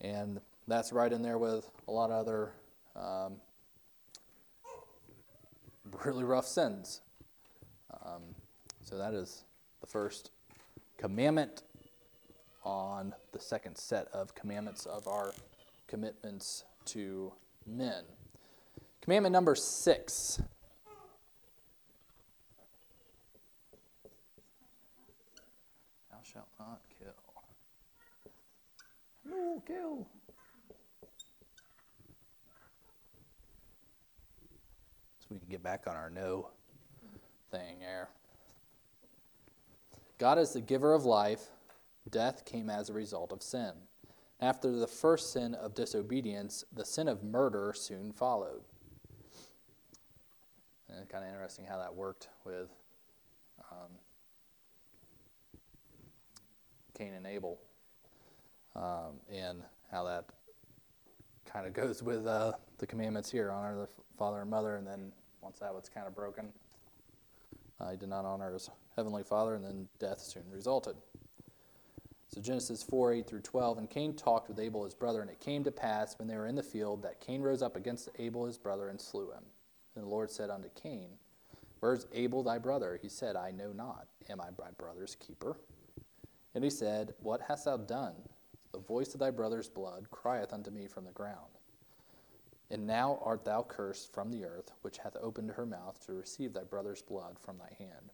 [0.00, 2.52] And that's right in there with a lot of other
[2.96, 3.36] um,
[6.04, 7.00] really rough sins.
[8.04, 8.22] Um,
[8.82, 9.44] so that is
[9.80, 10.30] the first
[10.96, 11.62] commandment
[12.64, 15.32] on the second set of commandments of our
[15.86, 17.32] commitments to
[17.66, 18.04] men.
[19.08, 20.38] Commandment number six.
[26.10, 27.14] Thou shalt not kill.
[29.24, 30.06] No kill.
[35.20, 36.50] So we can get back on our no
[37.50, 38.10] thing there.
[40.18, 41.44] God is the giver of life.
[42.10, 43.72] Death came as a result of sin.
[44.38, 48.67] After the first sin of disobedience, the sin of murder soon followed.
[50.98, 52.70] And kind of interesting how that worked with
[53.70, 53.90] um,
[56.96, 57.60] Cain and Abel,
[58.74, 60.24] um, and how that
[61.46, 65.12] kind of goes with uh, the commandments here honor the father and mother, and then
[65.40, 66.48] once that was kind of broken,
[67.80, 70.96] uh, he did not honor his heavenly father, and then death soon resulted.
[72.26, 73.78] So Genesis 4 8 through 12.
[73.78, 76.48] And Cain talked with Abel his brother, and it came to pass when they were
[76.48, 79.44] in the field that Cain rose up against Abel his brother and slew him.
[79.98, 81.08] And the Lord said unto Cain,
[81.80, 83.00] Where is Abel thy brother?
[83.02, 84.06] He said, I know not.
[84.28, 85.58] Am I my brother's keeper?
[86.54, 88.14] And he said, What hast thou done?
[88.72, 91.58] The voice of thy brother's blood crieth unto me from the ground.
[92.70, 96.52] And now art thou cursed from the earth, which hath opened her mouth to receive
[96.52, 98.12] thy brother's blood from thy hand.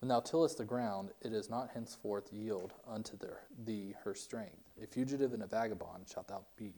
[0.00, 3.18] When thou tillest the ground, it is not henceforth yield unto
[3.66, 4.70] thee her strength.
[4.82, 6.72] A fugitive and a vagabond shalt thou be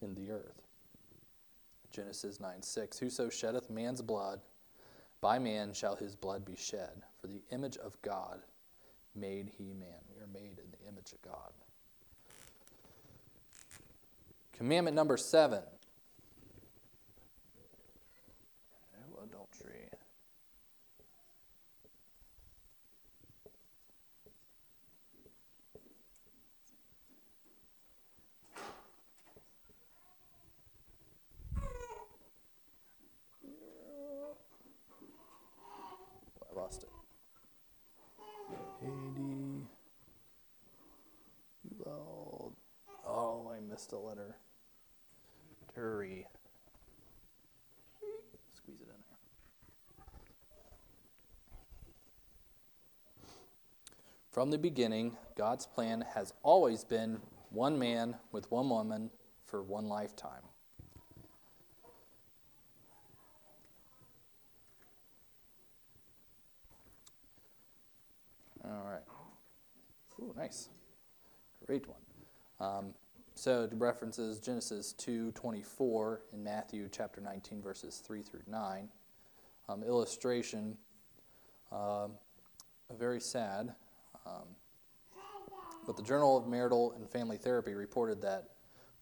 [0.00, 0.65] in the earth.
[1.90, 2.98] Genesis 9 6.
[2.98, 4.40] Whoso sheddeth man's blood,
[5.20, 7.02] by man shall his blood be shed.
[7.20, 8.40] For the image of God
[9.14, 10.00] made he man.
[10.14, 11.52] We are made in the image of God.
[14.56, 15.62] Commandment number seven.
[19.10, 19.90] No adultery.
[36.40, 36.88] I lost it.
[38.82, 39.66] AD.
[41.84, 42.52] Well,
[43.76, 44.38] missed a letter.
[45.76, 46.24] Turi.
[48.54, 49.18] Squeeze it in there.
[54.30, 59.10] From the beginning, God's plan has always been one man with one woman
[59.44, 60.44] for one lifetime.
[68.64, 69.02] All right.
[70.18, 70.70] Ooh, nice.
[71.66, 72.00] Great one.
[72.58, 72.94] Um,
[73.36, 78.90] so it references Genesis 2:24 and Matthew chapter 19 verses 3 through 9.
[79.68, 80.78] Um, illustration,
[81.70, 82.12] um,
[82.90, 83.74] very sad.
[84.24, 84.56] Um,
[85.86, 88.54] but the Journal of Marital and Family Therapy reported that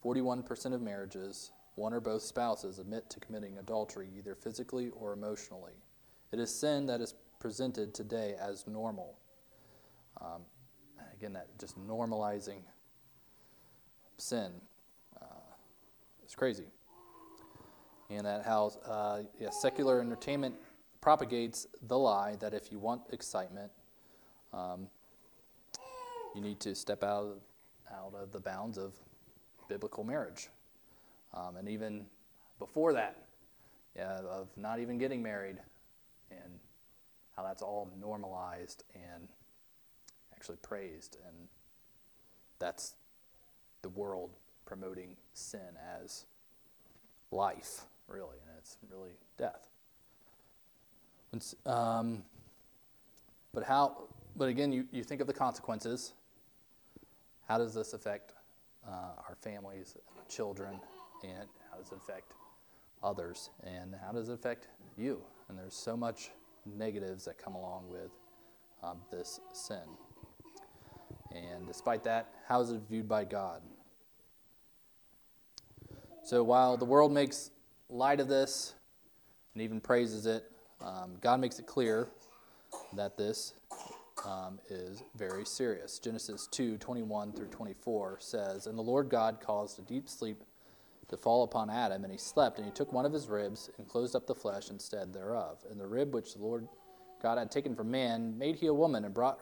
[0.03, 5.75] 41% of marriages, one or both spouses admit to committing adultery either physically or emotionally.
[6.33, 9.17] It is sin that is presented today as normal.
[10.21, 10.43] Um,
[11.13, 12.63] again, that just normalizing
[14.17, 14.53] sin
[15.21, 15.27] uh,
[16.27, 16.67] is crazy.
[18.11, 20.55] And that how uh, yeah, secular entertainment
[21.01, 23.71] propagates the lie that if you want excitement,
[24.53, 24.89] um,
[26.35, 27.41] you need to step out
[27.93, 28.95] out of the bounds of
[29.69, 30.49] biblical marriage.
[31.33, 32.07] Um, and even
[32.59, 33.17] before that,
[33.97, 35.57] yeah, of not even getting married,
[36.31, 36.59] and
[37.37, 39.29] how that's all normalized and
[40.33, 41.17] actually praised.
[41.27, 41.49] And
[42.59, 42.95] that's
[43.85, 44.31] the world
[44.65, 45.61] promoting sin
[46.03, 46.25] as
[47.31, 49.69] life, really, and it's really death.
[51.67, 52.25] Um,
[53.53, 54.09] but how?
[54.37, 56.15] But again, you, you think of the consequences.
[57.47, 58.33] How does this affect
[58.89, 59.97] uh, our families,
[60.29, 60.81] children,
[61.23, 62.33] and how does it affect
[63.03, 65.21] others, and how does it affect you?
[65.49, 66.31] And there's so much
[66.65, 68.13] negatives that come along with
[68.83, 69.83] um, this sin.
[71.33, 73.61] And despite that, how is it viewed by God?
[76.25, 77.51] So while the world makes
[77.91, 78.73] light of this
[79.53, 80.51] and even praises it,
[80.81, 82.09] um, God makes it clear
[82.95, 83.53] that this
[84.25, 85.99] um, is very serious.
[85.99, 90.43] Genesis 2 21 through 24 says, And the Lord God caused a deep sleep
[91.09, 93.87] to fall upon Adam, and he slept, and he took one of his ribs and
[93.87, 95.59] closed up the flesh instead thereof.
[95.71, 96.67] And the rib which the Lord
[97.23, 99.41] God had taken from man made he a woman and brought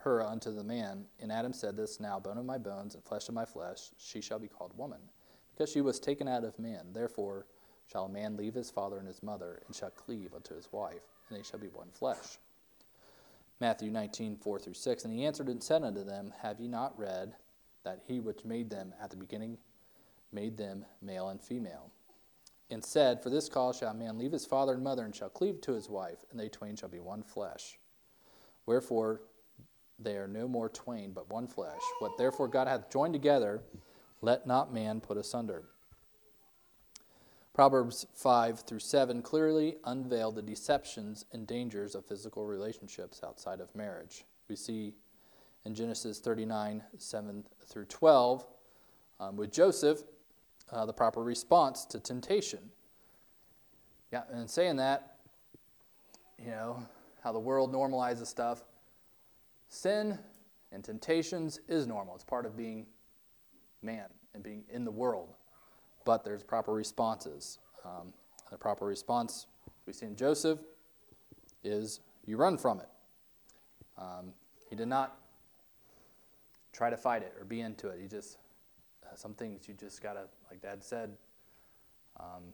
[0.00, 1.04] her unto the man.
[1.20, 4.20] And Adam said, This now, bone of my bones and flesh of my flesh, she
[4.20, 4.98] shall be called woman,
[5.56, 6.88] because she was taken out of man.
[6.92, 7.46] Therefore
[7.90, 11.02] shall a man leave his father and his mother, and shall cleave unto his wife,
[11.28, 12.38] and they shall be one flesh.
[13.60, 15.04] Matthew 19, 4 through 6.
[15.04, 17.34] And he answered and said unto them, Have ye not read
[17.84, 19.58] that he which made them at the beginning
[20.32, 21.90] made them male and female?
[22.70, 25.28] And said, For this cause shall a man leave his father and mother, and shall
[25.28, 27.78] cleave to his wife, and they twain shall be one flesh.
[28.66, 29.20] Wherefore
[29.98, 31.80] they are no more twain, but one flesh.
[32.00, 33.62] What therefore God hath joined together,
[34.24, 35.64] let not man put asunder.
[37.52, 43.74] Proverbs 5 through 7 clearly unveil the deceptions and dangers of physical relationships outside of
[43.76, 44.24] marriage.
[44.48, 44.94] We see
[45.64, 48.46] in Genesis 39 7 through 12
[49.20, 50.02] um, with Joseph
[50.72, 52.70] uh, the proper response to temptation.
[54.10, 55.18] Yeah, and saying that,
[56.38, 56.82] you know,
[57.22, 58.64] how the world normalizes stuff,
[59.68, 60.18] sin
[60.72, 62.14] and temptations is normal.
[62.14, 62.86] It's part of being
[63.84, 65.34] man and being in the world
[66.04, 67.58] but there's proper responses.
[67.84, 68.12] Um,
[68.50, 69.46] the proper response
[69.86, 70.58] we see in Joseph
[71.62, 72.88] is you run from it.
[73.98, 74.32] Um,
[74.68, 75.18] he did not
[76.72, 77.98] try to fight it or be into it.
[78.00, 78.38] He just,
[79.04, 81.10] uh, some things you just gotta, like Dad said,
[82.18, 82.52] um,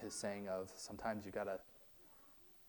[0.00, 1.58] his saying of sometimes you gotta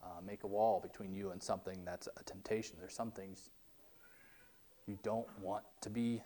[0.03, 2.75] uh, make a wall between you and something that's a temptation.
[2.79, 3.49] There's some things
[4.87, 6.21] you don't want to be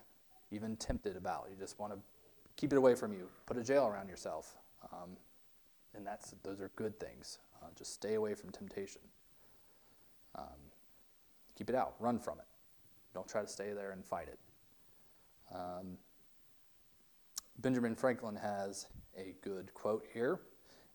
[0.53, 1.47] even tempted about.
[1.49, 1.99] You just want to
[2.55, 3.27] keep it away from you.
[3.45, 4.55] Put a jail around yourself.
[4.91, 5.17] Um,
[5.95, 7.39] and that's, those are good things.
[7.61, 9.01] Uh, just stay away from temptation.
[10.35, 10.45] Um,
[11.55, 11.95] keep it out.
[11.99, 12.45] Run from it.
[13.13, 14.39] Don't try to stay there and fight it.
[15.53, 15.97] Um,
[17.59, 20.41] Benjamin Franklin has a good quote here.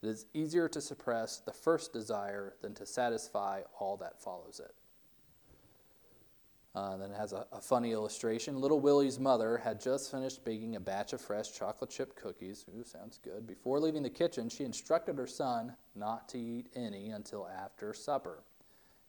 [0.03, 4.75] It is easier to suppress the first desire than to satisfy all that follows it.
[6.79, 8.61] Uh, then it has a, a, funny illustration.
[8.61, 12.67] Little Willie's mother had just finished baking a batch of fresh chocolate chip cookies.
[12.69, 13.49] Ooh, sounds good.
[13.49, 18.45] Before leaving the kitchen, she instructed her son not to eat any until after supper.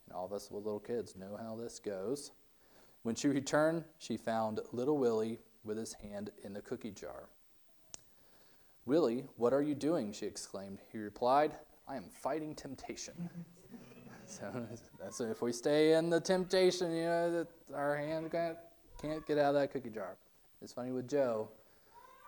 [0.04, 2.32] And all of us with little kids know how this goes.
[3.04, 7.28] When she returned, she found little Willie with his hand in the cookie jar.
[8.84, 10.12] Willie, what are you doing?
[10.12, 10.80] she exclaimed.
[10.90, 11.52] He replied,
[11.86, 13.30] I am fighting temptation.
[14.30, 18.56] So, if we stay in the temptation, you know, that our hand can't,
[19.00, 20.16] can't get out of that cookie jar.
[20.62, 21.48] It's funny with Joe.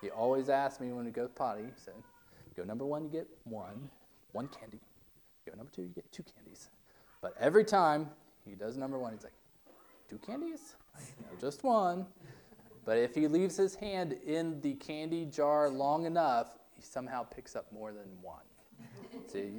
[0.01, 1.95] He always asks me when we go potty, he said,
[2.57, 3.89] go number one, you get one,
[4.33, 4.81] one candy.
[5.47, 6.71] Go number two, you get two candies.
[7.21, 8.09] But every time
[8.45, 9.33] he does number one, he's like,
[10.11, 10.75] two candies?
[11.21, 12.07] No, just one.
[12.85, 17.55] But if he leaves his hand in the candy jar long enough, he somehow picks
[17.55, 18.43] up more than one.
[19.29, 19.51] See,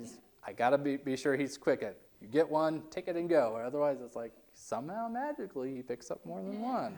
[0.45, 3.51] I gotta be, be sure he's quick at you get one, take it and go.
[3.53, 6.97] Or otherwise, it's like somehow magically he picks up more than one.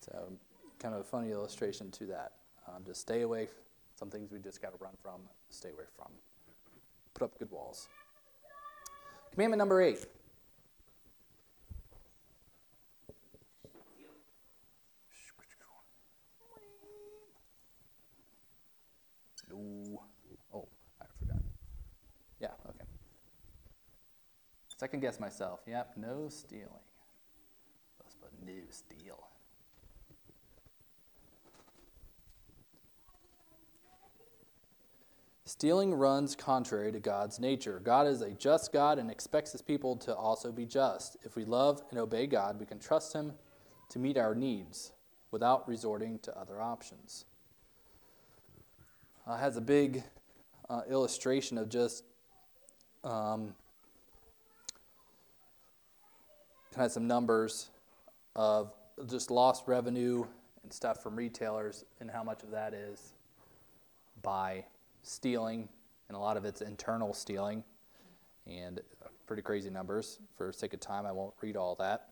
[0.00, 0.32] so,
[0.80, 2.32] kind of a funny illustration to that.
[2.68, 3.48] Um, just stay away.
[3.94, 6.08] Some things we just got to run from, stay away from.
[7.14, 7.88] Put up good walls.
[9.32, 10.04] Commandment number eight.
[20.52, 20.66] Oh,
[21.00, 21.42] I forgot.
[22.40, 22.84] Yeah, okay.
[24.82, 25.60] Second guess myself.
[25.68, 26.66] Yep, no stealing.
[28.00, 29.28] Let's put no steal.
[35.44, 37.80] Stealing runs contrary to God's nature.
[37.84, 41.16] God is a just God and expects his people to also be just.
[41.22, 43.34] If we love and obey God, we can trust him
[43.90, 44.90] to meet our needs
[45.30, 47.24] without resorting to other options.
[49.28, 50.02] Uh, has a big
[50.68, 52.02] uh, illustration of just
[53.04, 53.54] um,
[56.72, 57.70] kind of some numbers
[58.34, 58.72] of
[59.08, 60.24] just lost revenue
[60.62, 63.12] and stuff from retailers and how much of that is
[64.22, 64.64] by
[65.02, 65.68] stealing
[66.08, 67.64] and a lot of it's internal stealing.
[68.46, 68.80] And
[69.26, 70.18] pretty crazy numbers.
[70.36, 72.08] For sake of time i won't read all that.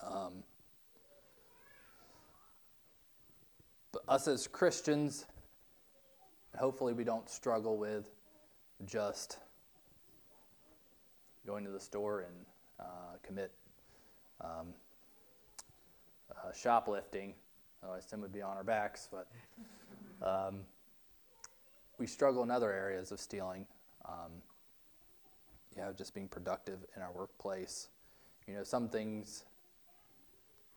[0.00, 0.42] Um,
[3.92, 5.24] but us as christians
[6.58, 8.10] hopefully we don't struggle with
[8.86, 9.38] just
[11.46, 12.34] going to the store and
[13.26, 13.52] commit
[14.40, 14.74] um,
[16.30, 17.34] uh, shoplifting.
[17.82, 19.08] Otherwise, Tim would be on our backs.
[19.10, 19.28] But
[20.26, 20.60] um,
[21.98, 23.66] we struggle in other areas of stealing.
[24.06, 24.32] Um,
[25.76, 27.88] you know, just being productive in our workplace.
[28.46, 29.44] You know, some things,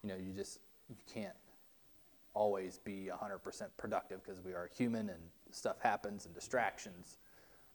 [0.04, 1.36] you know, you just you can't
[2.34, 3.42] always be 100%
[3.78, 5.20] productive because we are human and
[5.52, 7.18] stuff happens and distractions.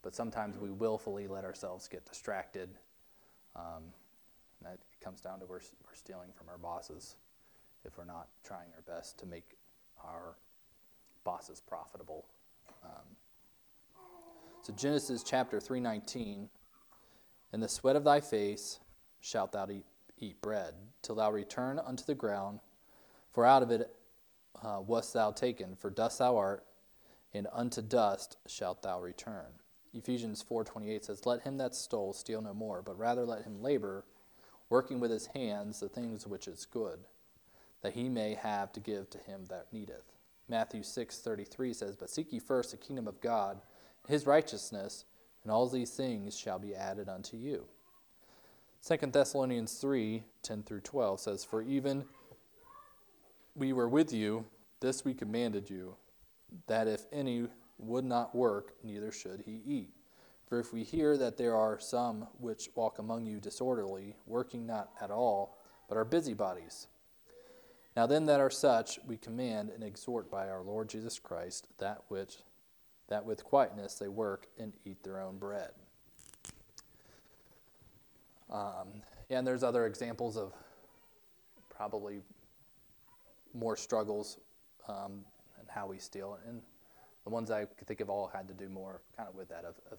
[0.02, 2.70] But sometimes we willfully let ourselves get distracted.
[3.54, 3.82] Um,
[4.64, 7.16] that comes down to we're, we're stealing from our bosses
[7.84, 9.56] if we're not trying our best to make
[10.04, 10.36] our
[11.24, 12.26] bosses profitable.
[12.84, 13.16] Um,
[14.62, 16.48] so Genesis chapter 319,
[17.52, 18.78] In the sweat of thy face
[19.20, 19.84] shalt thou eat,
[20.18, 22.60] eat bread, till thou return unto the ground,
[23.30, 23.90] for out of it
[24.62, 26.64] uh, wast thou taken, for dust thou art,
[27.34, 29.46] and unto dust shalt thou return.
[29.94, 34.04] Ephesians 4:28 says, "Let him that stole steal no more, but rather let him labor,
[34.72, 36.98] working with his hands the things which is good,
[37.82, 40.12] that he may have to give to him that needeth."
[40.48, 43.62] Matthew 6:33 says, "But seek ye first the kingdom of God,
[44.08, 45.04] his righteousness,
[45.42, 47.66] and all these things shall be added unto you.
[48.86, 52.04] 2 Thessalonians 3 10 through 12 says, For even
[53.54, 54.44] we were with you,
[54.80, 55.96] this we commanded you,
[56.66, 57.46] that if any
[57.78, 59.94] would not work, neither should he eat.
[60.52, 64.90] For if we hear that there are some which walk among you disorderly, working not
[65.00, 65.56] at all,
[65.88, 66.88] but are busybodies.
[67.96, 72.02] Now then that are such, we command and exhort by our Lord Jesus Christ that
[72.08, 72.36] which
[73.08, 75.70] that with quietness they work and eat their own bread.
[78.50, 79.00] Um,
[79.30, 80.52] yeah, and there's other examples of
[81.70, 82.20] probably
[83.54, 84.36] more struggles
[84.86, 85.24] um,
[85.58, 86.38] and how we steal.
[86.46, 86.60] And
[87.24, 89.76] the ones I think of all had to do more kind of with that of,
[89.90, 89.98] of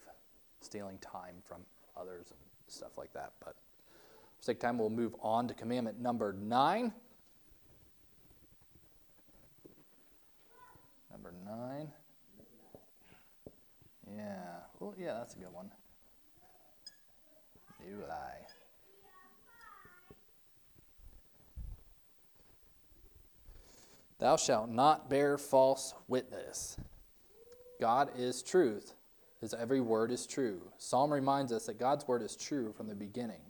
[0.64, 1.61] stealing time from
[1.95, 3.34] others and stuff like that.
[3.39, 3.55] But
[4.38, 6.93] for sake of time, we'll move on to commandment number nine.
[11.11, 11.91] Number nine.
[14.16, 14.59] Yeah.
[14.80, 15.72] Well, yeah, that's a good one.
[17.80, 18.45] Do I?
[24.20, 26.78] Thou shalt not bear false witness.
[27.82, 28.93] God is truth.
[29.43, 30.61] His every word is true.
[30.77, 33.41] Psalm reminds us that God's word is true from the beginning,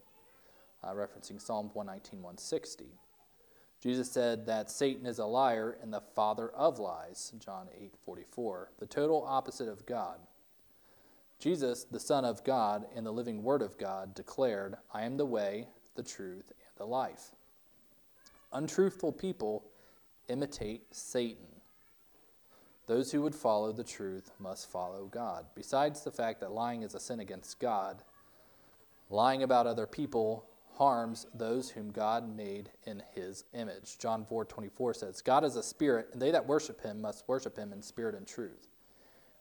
[0.83, 2.85] uh, referencing Psalm 119, 160.
[3.79, 8.71] Jesus said that Satan is a liar and the father of lies, John 8, 44,
[8.79, 10.17] the total opposite of God.
[11.37, 15.27] Jesus, the Son of God and the living Word of God, declared, I am the
[15.27, 17.33] way, the truth, and the life.
[18.51, 19.63] Untruthful people
[20.27, 21.53] imitate Satan.
[22.86, 25.45] Those who would follow the truth must follow God.
[25.55, 28.03] Besides the fact that lying is a sin against God,
[29.09, 33.97] lying about other people harms those whom God made in his image.
[33.99, 37.71] John 4:24 says, God is a spirit, and they that worship him must worship him
[37.71, 38.67] in spirit and truth.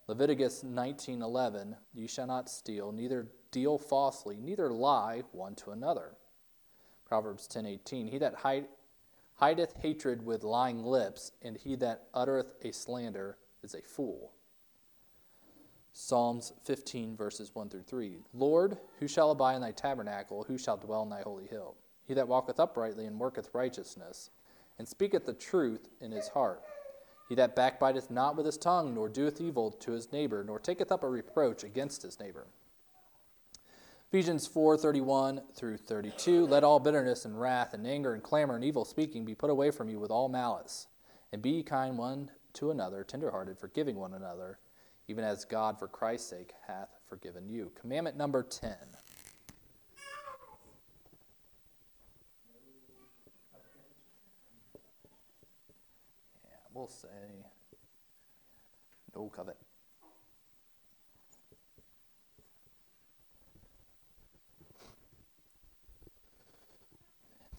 [0.09, 6.17] Leviticus 19:11, "You shall not steal, neither deal falsely, neither lie one to another."
[7.05, 8.69] Proverbs 10:18, "He that hide,
[9.37, 14.33] hideth hatred with lying lips, and he that uttereth a slander is a fool."
[15.93, 18.25] Psalms 15 verses 1 through 3.
[18.33, 21.77] Lord, who shall abide in thy tabernacle, who shall dwell in thy holy hill?
[22.05, 24.31] He that walketh uprightly and worketh righteousness,
[24.79, 26.63] and speaketh the truth in his heart.
[27.29, 30.91] He that backbiteth not with his tongue, nor doeth evil to his neighbor, nor taketh
[30.91, 32.47] up a reproach against his neighbor.
[34.13, 38.85] Ephesians 4:31 through 32 Let all bitterness and wrath and anger and clamor and evil
[38.85, 40.87] speaking be put away from you with all malice
[41.33, 44.59] and be kind one to another tenderhearted forgiving one another
[45.09, 48.77] even as God for Christ's sake hath forgiven you commandment number 10
[56.45, 57.47] Yeah, we'll say
[59.17, 59.62] no covet.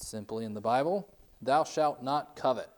[0.04, 1.08] Simply in the Bible,
[1.42, 2.70] thou shalt not covet.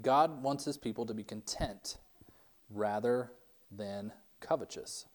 [0.00, 1.98] God wants his people to be content
[2.70, 3.32] rather
[3.70, 5.06] than covetous.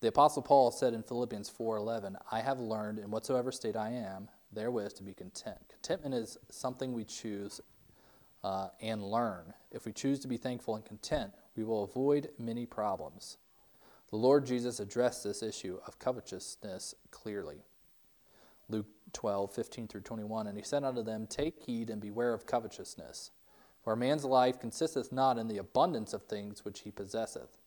[0.00, 4.30] The apostle Paul said in Philippians 4:11, "I have learned in whatsoever state I am
[4.52, 7.60] therewith to be content." Contentment is something we choose
[8.42, 9.54] uh, and learn.
[9.70, 13.38] If we choose to be thankful and content, we will avoid many problems.
[14.10, 17.64] The Lord Jesus addressed this issue of covetousness clearly.
[18.70, 22.46] Luke 12, 15 through 21, and he said unto them, Take heed and beware of
[22.46, 23.30] covetousness,
[23.82, 27.58] for a man's life consisteth not in the abundance of things which he possesseth.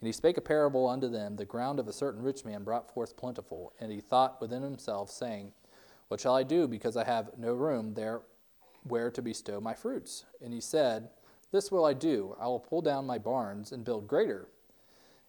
[0.00, 2.92] And he spake a parable unto them, The ground of a certain rich man brought
[2.92, 5.52] forth plentiful, and he thought within himself, saying,
[6.08, 8.20] What shall I do, because I have no room there
[8.84, 10.24] where to bestow my fruits.
[10.42, 11.08] And he said,
[11.50, 12.36] This will I do.
[12.38, 14.48] I will pull down my barns and build greater.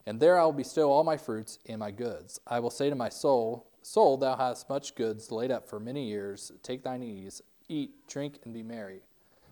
[0.06, 2.40] And there I will bestow all my fruits and my goods.
[2.48, 6.10] I will say to my soul, Soul, thou hast much goods laid up for many
[6.10, 6.52] years.
[6.62, 9.00] Take thine ease, eat, drink, and be merry.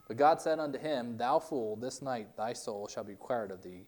[0.10, 3.64] But God said unto him, Thou fool, this night thy soul shall be required of
[3.64, 3.86] thee.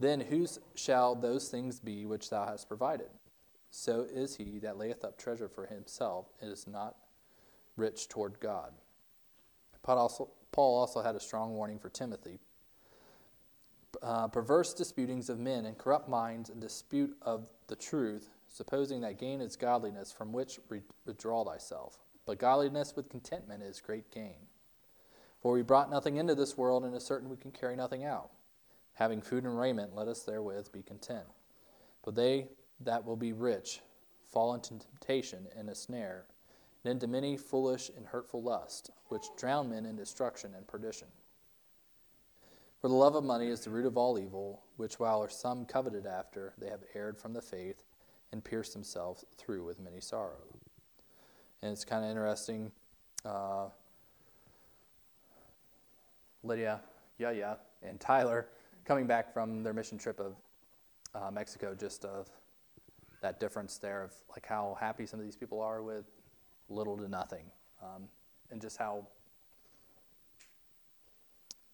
[0.00, 3.10] Then whose shall those things be which thou hast provided?
[3.70, 6.96] So is he that layeth up treasure for himself and is not
[7.76, 8.72] rich toward God.
[9.82, 12.38] Paul also, had a strong warning for Timothy.
[14.02, 19.18] Uh, perverse disputings of men and corrupt minds and dispute of the truth, supposing that
[19.18, 20.58] gain is godliness, from which
[21.06, 21.98] withdraw thyself.
[22.26, 24.36] But godliness with contentment is great gain.
[25.40, 28.04] For we brought nothing into this world, and it is certain we can carry nothing
[28.04, 28.30] out.
[28.94, 31.26] Having food and raiment, let us therewith be content.
[32.04, 32.48] But they
[32.80, 33.80] that will be rich
[34.28, 36.26] fall into temptation and a snare,
[36.84, 41.08] and into many foolish and hurtful lusts, which drown men in destruction and perdition.
[42.80, 46.06] For the love of money is the root of all evil, which while some coveted
[46.06, 47.82] after, they have erred from the faith
[48.32, 50.42] and pierced themselves through with many sorrow.
[51.62, 52.70] And it's kind of interesting.
[53.24, 53.66] Uh,
[56.42, 56.80] Lydia,
[57.18, 58.48] Yaya, and Tyler
[58.84, 60.36] coming back from their mission trip of
[61.14, 62.28] uh, Mexico, just of
[63.20, 66.06] that difference there of like how happy some of these people are with
[66.68, 67.44] little to nothing,
[67.82, 68.08] um,
[68.50, 69.06] and just how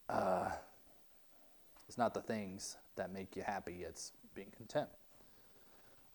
[0.09, 0.51] uh,
[1.89, 4.89] it's not the things that make you happy; it's being content.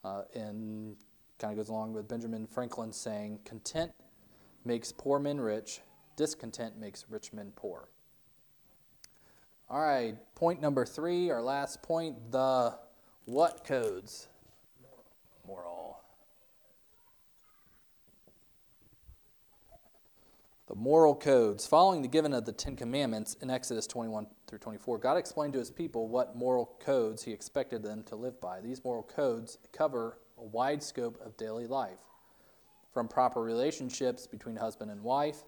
[0.03, 0.95] Uh, and
[1.39, 3.91] kind of goes along with Benjamin Franklin saying, "Content
[4.63, 5.81] makes poor men rich;
[6.15, 7.89] discontent makes rich men poor."
[9.69, 12.77] All right, point number three, our last point: the
[13.25, 14.27] what codes
[15.45, 15.88] moral.
[20.69, 21.65] The moral codes.
[21.65, 25.59] Following the giving of the Ten Commandments in Exodus 21 through 24, God explained to
[25.59, 28.61] his people what moral codes he expected them to live by.
[28.61, 31.97] These moral codes cover a wide scope of daily life,
[32.93, 35.41] from proper relationships between husband and wife,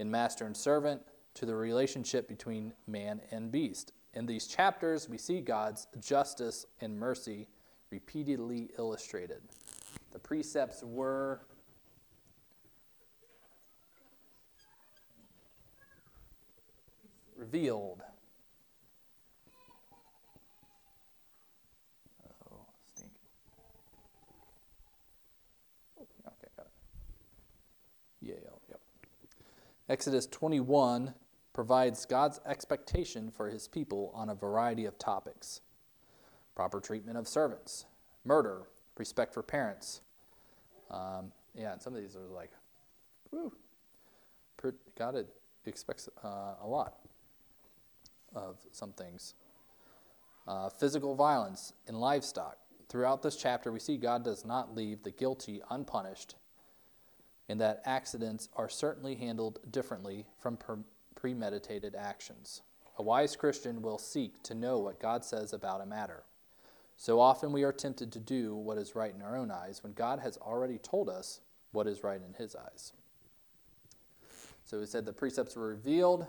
[0.00, 1.00] in master and servant,
[1.34, 3.92] to the relationship between man and beast.
[4.14, 7.46] In these chapters, we see God's justice and mercy
[7.92, 9.42] repeatedly illustrated.
[10.12, 11.42] The precepts were
[17.36, 18.02] revealed.
[22.50, 22.56] Oh.
[25.98, 26.72] Okay, got it.
[28.20, 28.80] Yale, yep.
[29.88, 31.14] Exodus 21
[31.52, 35.60] provides God's expectation for his people on a variety of topics
[36.54, 37.84] proper treatment of servants,
[38.24, 38.62] murder,
[38.96, 40.00] respect for parents.
[40.90, 42.50] Um, yeah, and some of these are like,
[43.28, 43.52] whew,
[44.98, 45.26] God
[45.66, 46.94] expects uh, a lot
[48.34, 49.34] of some things.
[50.46, 52.58] Uh, physical violence in livestock.
[52.88, 56.36] Throughout this chapter, we see God does not leave the guilty unpunished,
[57.48, 60.58] and that accidents are certainly handled differently from
[61.14, 62.62] premeditated actions.
[62.98, 66.22] A wise Christian will seek to know what God says about a matter.
[66.96, 69.92] So often we are tempted to do what is right in our own eyes when
[69.92, 71.40] God has already told us
[71.72, 72.92] what is right in His eyes.
[74.64, 76.26] So we said the precepts were revealed.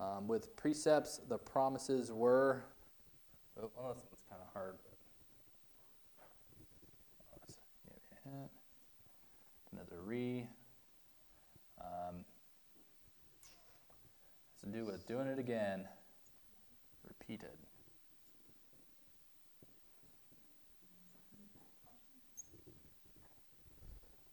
[0.00, 2.64] Um, with precepts, the promises were.
[3.60, 3.96] Oh, well,
[4.30, 4.76] kind of hard.
[9.72, 10.46] Another re.
[11.80, 12.24] Um,
[14.62, 15.86] has to do with doing it again,
[17.06, 17.48] repeated.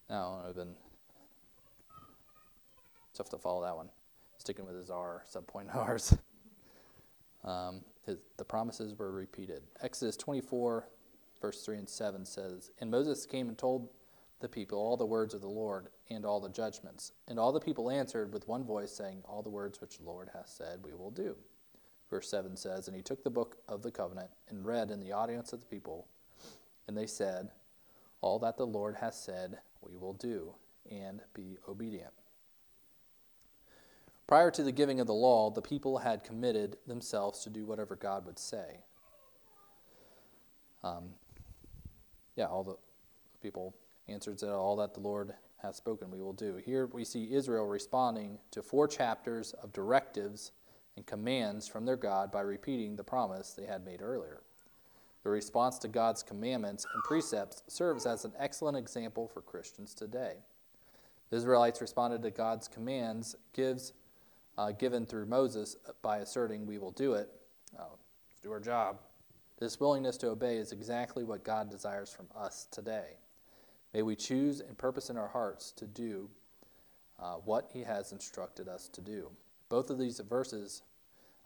[0.10, 0.76] No, I've been
[3.14, 3.90] tough to follow that one.
[4.48, 6.16] Sticking with his R, subpoint R's.
[7.44, 9.62] Um, his, the promises were repeated.
[9.82, 10.88] Exodus 24,
[11.42, 13.90] verse 3 and 7 says, And Moses came and told
[14.40, 17.12] the people all the words of the Lord and all the judgments.
[17.28, 20.30] And all the people answered with one voice, saying, All the words which the Lord
[20.34, 21.36] hath said we will do.
[22.10, 25.12] Verse 7 says, And he took the book of the covenant and read in the
[25.12, 26.08] audience of the people,
[26.88, 27.50] and they said,
[28.22, 30.54] All that the Lord hath said we will do
[30.90, 32.14] and be obedient.
[34.28, 37.96] Prior to the giving of the law, the people had committed themselves to do whatever
[37.96, 38.82] God would say.
[40.84, 41.12] Um,
[42.36, 42.76] yeah, all the
[43.42, 43.74] people
[44.10, 46.58] answered that all that the Lord hath spoken we will do.
[46.58, 50.52] Here we see Israel responding to four chapters of directives
[50.96, 54.42] and commands from their God by repeating the promise they had made earlier.
[55.24, 60.36] The response to God's commandments and precepts serves as an excellent example for Christians today.
[61.30, 63.94] The Israelites responded to God's commands gives,
[64.58, 67.30] uh, given through Moses by asserting, We will do it.
[67.80, 67.98] Oh,
[68.30, 69.00] let's do our job.
[69.60, 73.18] This willingness to obey is exactly what God desires from us today.
[73.94, 76.30] May we choose and purpose in our hearts to do
[77.20, 79.32] uh, what He has instructed us to do.
[79.70, 80.84] both of these verses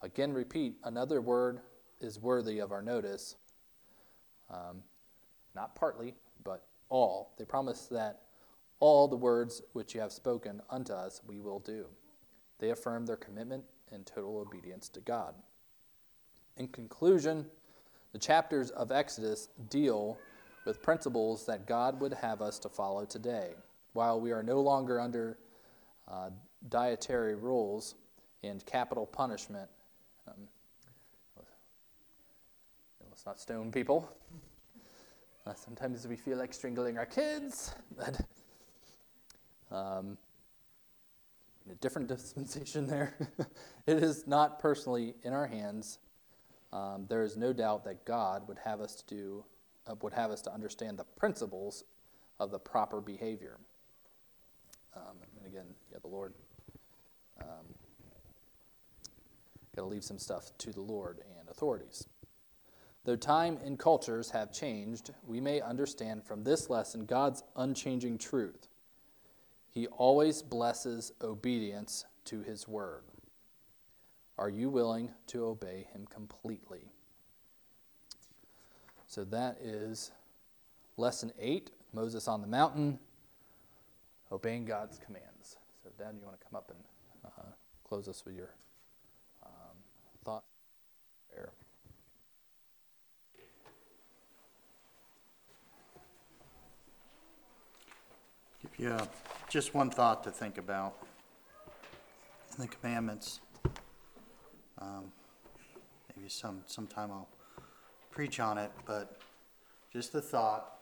[0.01, 1.61] again repeat another word
[2.01, 3.35] is worthy of our notice.
[4.49, 4.83] Um,
[5.55, 7.33] not partly, but all.
[7.37, 8.21] They promise that
[8.79, 11.85] all the words which you have spoken unto us we will do.
[12.61, 15.33] They affirm their commitment and total obedience to God.
[16.57, 17.47] In conclusion,
[18.13, 20.17] the chapters of Exodus deal
[20.65, 23.49] with principles that God would have us to follow today.
[23.93, 25.39] While we are no longer under
[26.07, 26.29] uh,
[26.69, 27.95] dietary rules
[28.43, 29.69] and capital punishment,
[30.27, 30.47] um,
[33.09, 34.07] let's not stone people.
[35.47, 38.21] Uh, sometimes we feel like strangling our kids, but
[39.75, 40.15] um,
[41.71, 43.15] a different dispensation there.
[43.87, 45.99] it is not personally in our hands.
[46.73, 49.45] Um, there is no doubt that God would have us to do,
[49.87, 51.83] uh, would have us to understand the principles
[52.39, 53.57] of the proper behavior.
[54.95, 56.33] Um, and again, yeah, the Lord.
[57.41, 57.65] Um,
[59.75, 62.07] Got to leave some stuff to the Lord and authorities.
[63.03, 68.67] Though time and cultures have changed, we may understand from this lesson God's unchanging truth.
[69.73, 73.03] He always blesses obedience to his word.
[74.37, 76.91] Are you willing to obey him completely?
[79.07, 80.11] So that is
[80.97, 82.99] lesson eight Moses on the mountain,
[84.31, 85.57] obeying God's commands.
[85.83, 86.79] So, Dad, you want to come up and
[87.25, 87.51] uh,
[87.83, 88.53] close us with your
[89.43, 89.75] um,
[90.23, 90.43] thought
[91.35, 91.51] there?
[98.83, 99.05] Uh,
[99.47, 100.97] just one thought to think about
[102.57, 103.39] the commandments.
[104.79, 105.11] Um,
[106.21, 107.29] Maybe some, sometime I'll
[108.11, 109.17] preach on it, but
[109.91, 110.77] just the thought.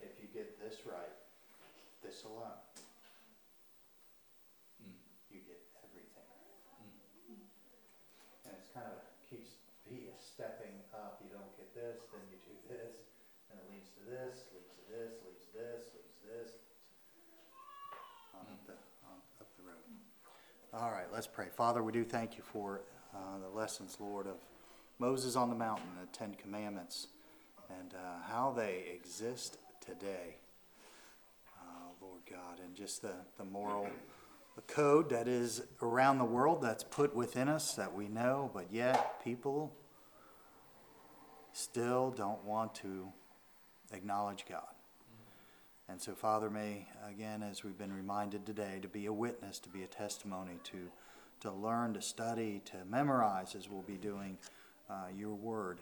[0.00, 1.14] If you get this right,
[2.02, 2.58] this alone,
[5.30, 6.26] you get everything.
[8.46, 8.98] And it's kind of
[9.30, 9.54] keeps
[9.86, 11.22] be a stepping up.
[11.22, 13.06] You don't get this, then you do this,
[13.54, 16.50] and it leads to this, leads to this, leads to this, leads to this.
[18.34, 18.74] On up the,
[19.06, 19.78] on up the road.
[20.80, 21.46] All right, let's pray.
[21.56, 24.36] Father, we do thank you for uh, the lessons, Lord, of
[25.00, 27.08] Moses on the mountain, the Ten Commandments,
[27.80, 30.36] and uh, how they exist today.
[31.60, 33.88] Uh, Lord God, and just the, the moral
[34.54, 38.66] the code that is around the world that's put within us that we know, but
[38.70, 39.74] yet people
[41.52, 43.08] still don't want to
[43.92, 44.77] acknowledge God.
[45.88, 49.70] And so, Father, may, again, as we've been reminded today, to be a witness, to
[49.70, 50.90] be a testimony, to,
[51.40, 54.36] to learn, to study, to memorize, as we'll be doing
[54.90, 55.80] uh, your word,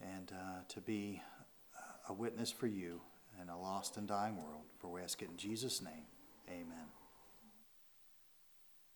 [0.00, 1.20] and uh, to be
[2.08, 3.00] a witness for you
[3.42, 4.62] in a lost and dying world.
[4.78, 6.06] For we ask it in Jesus' name.
[6.48, 6.93] Amen.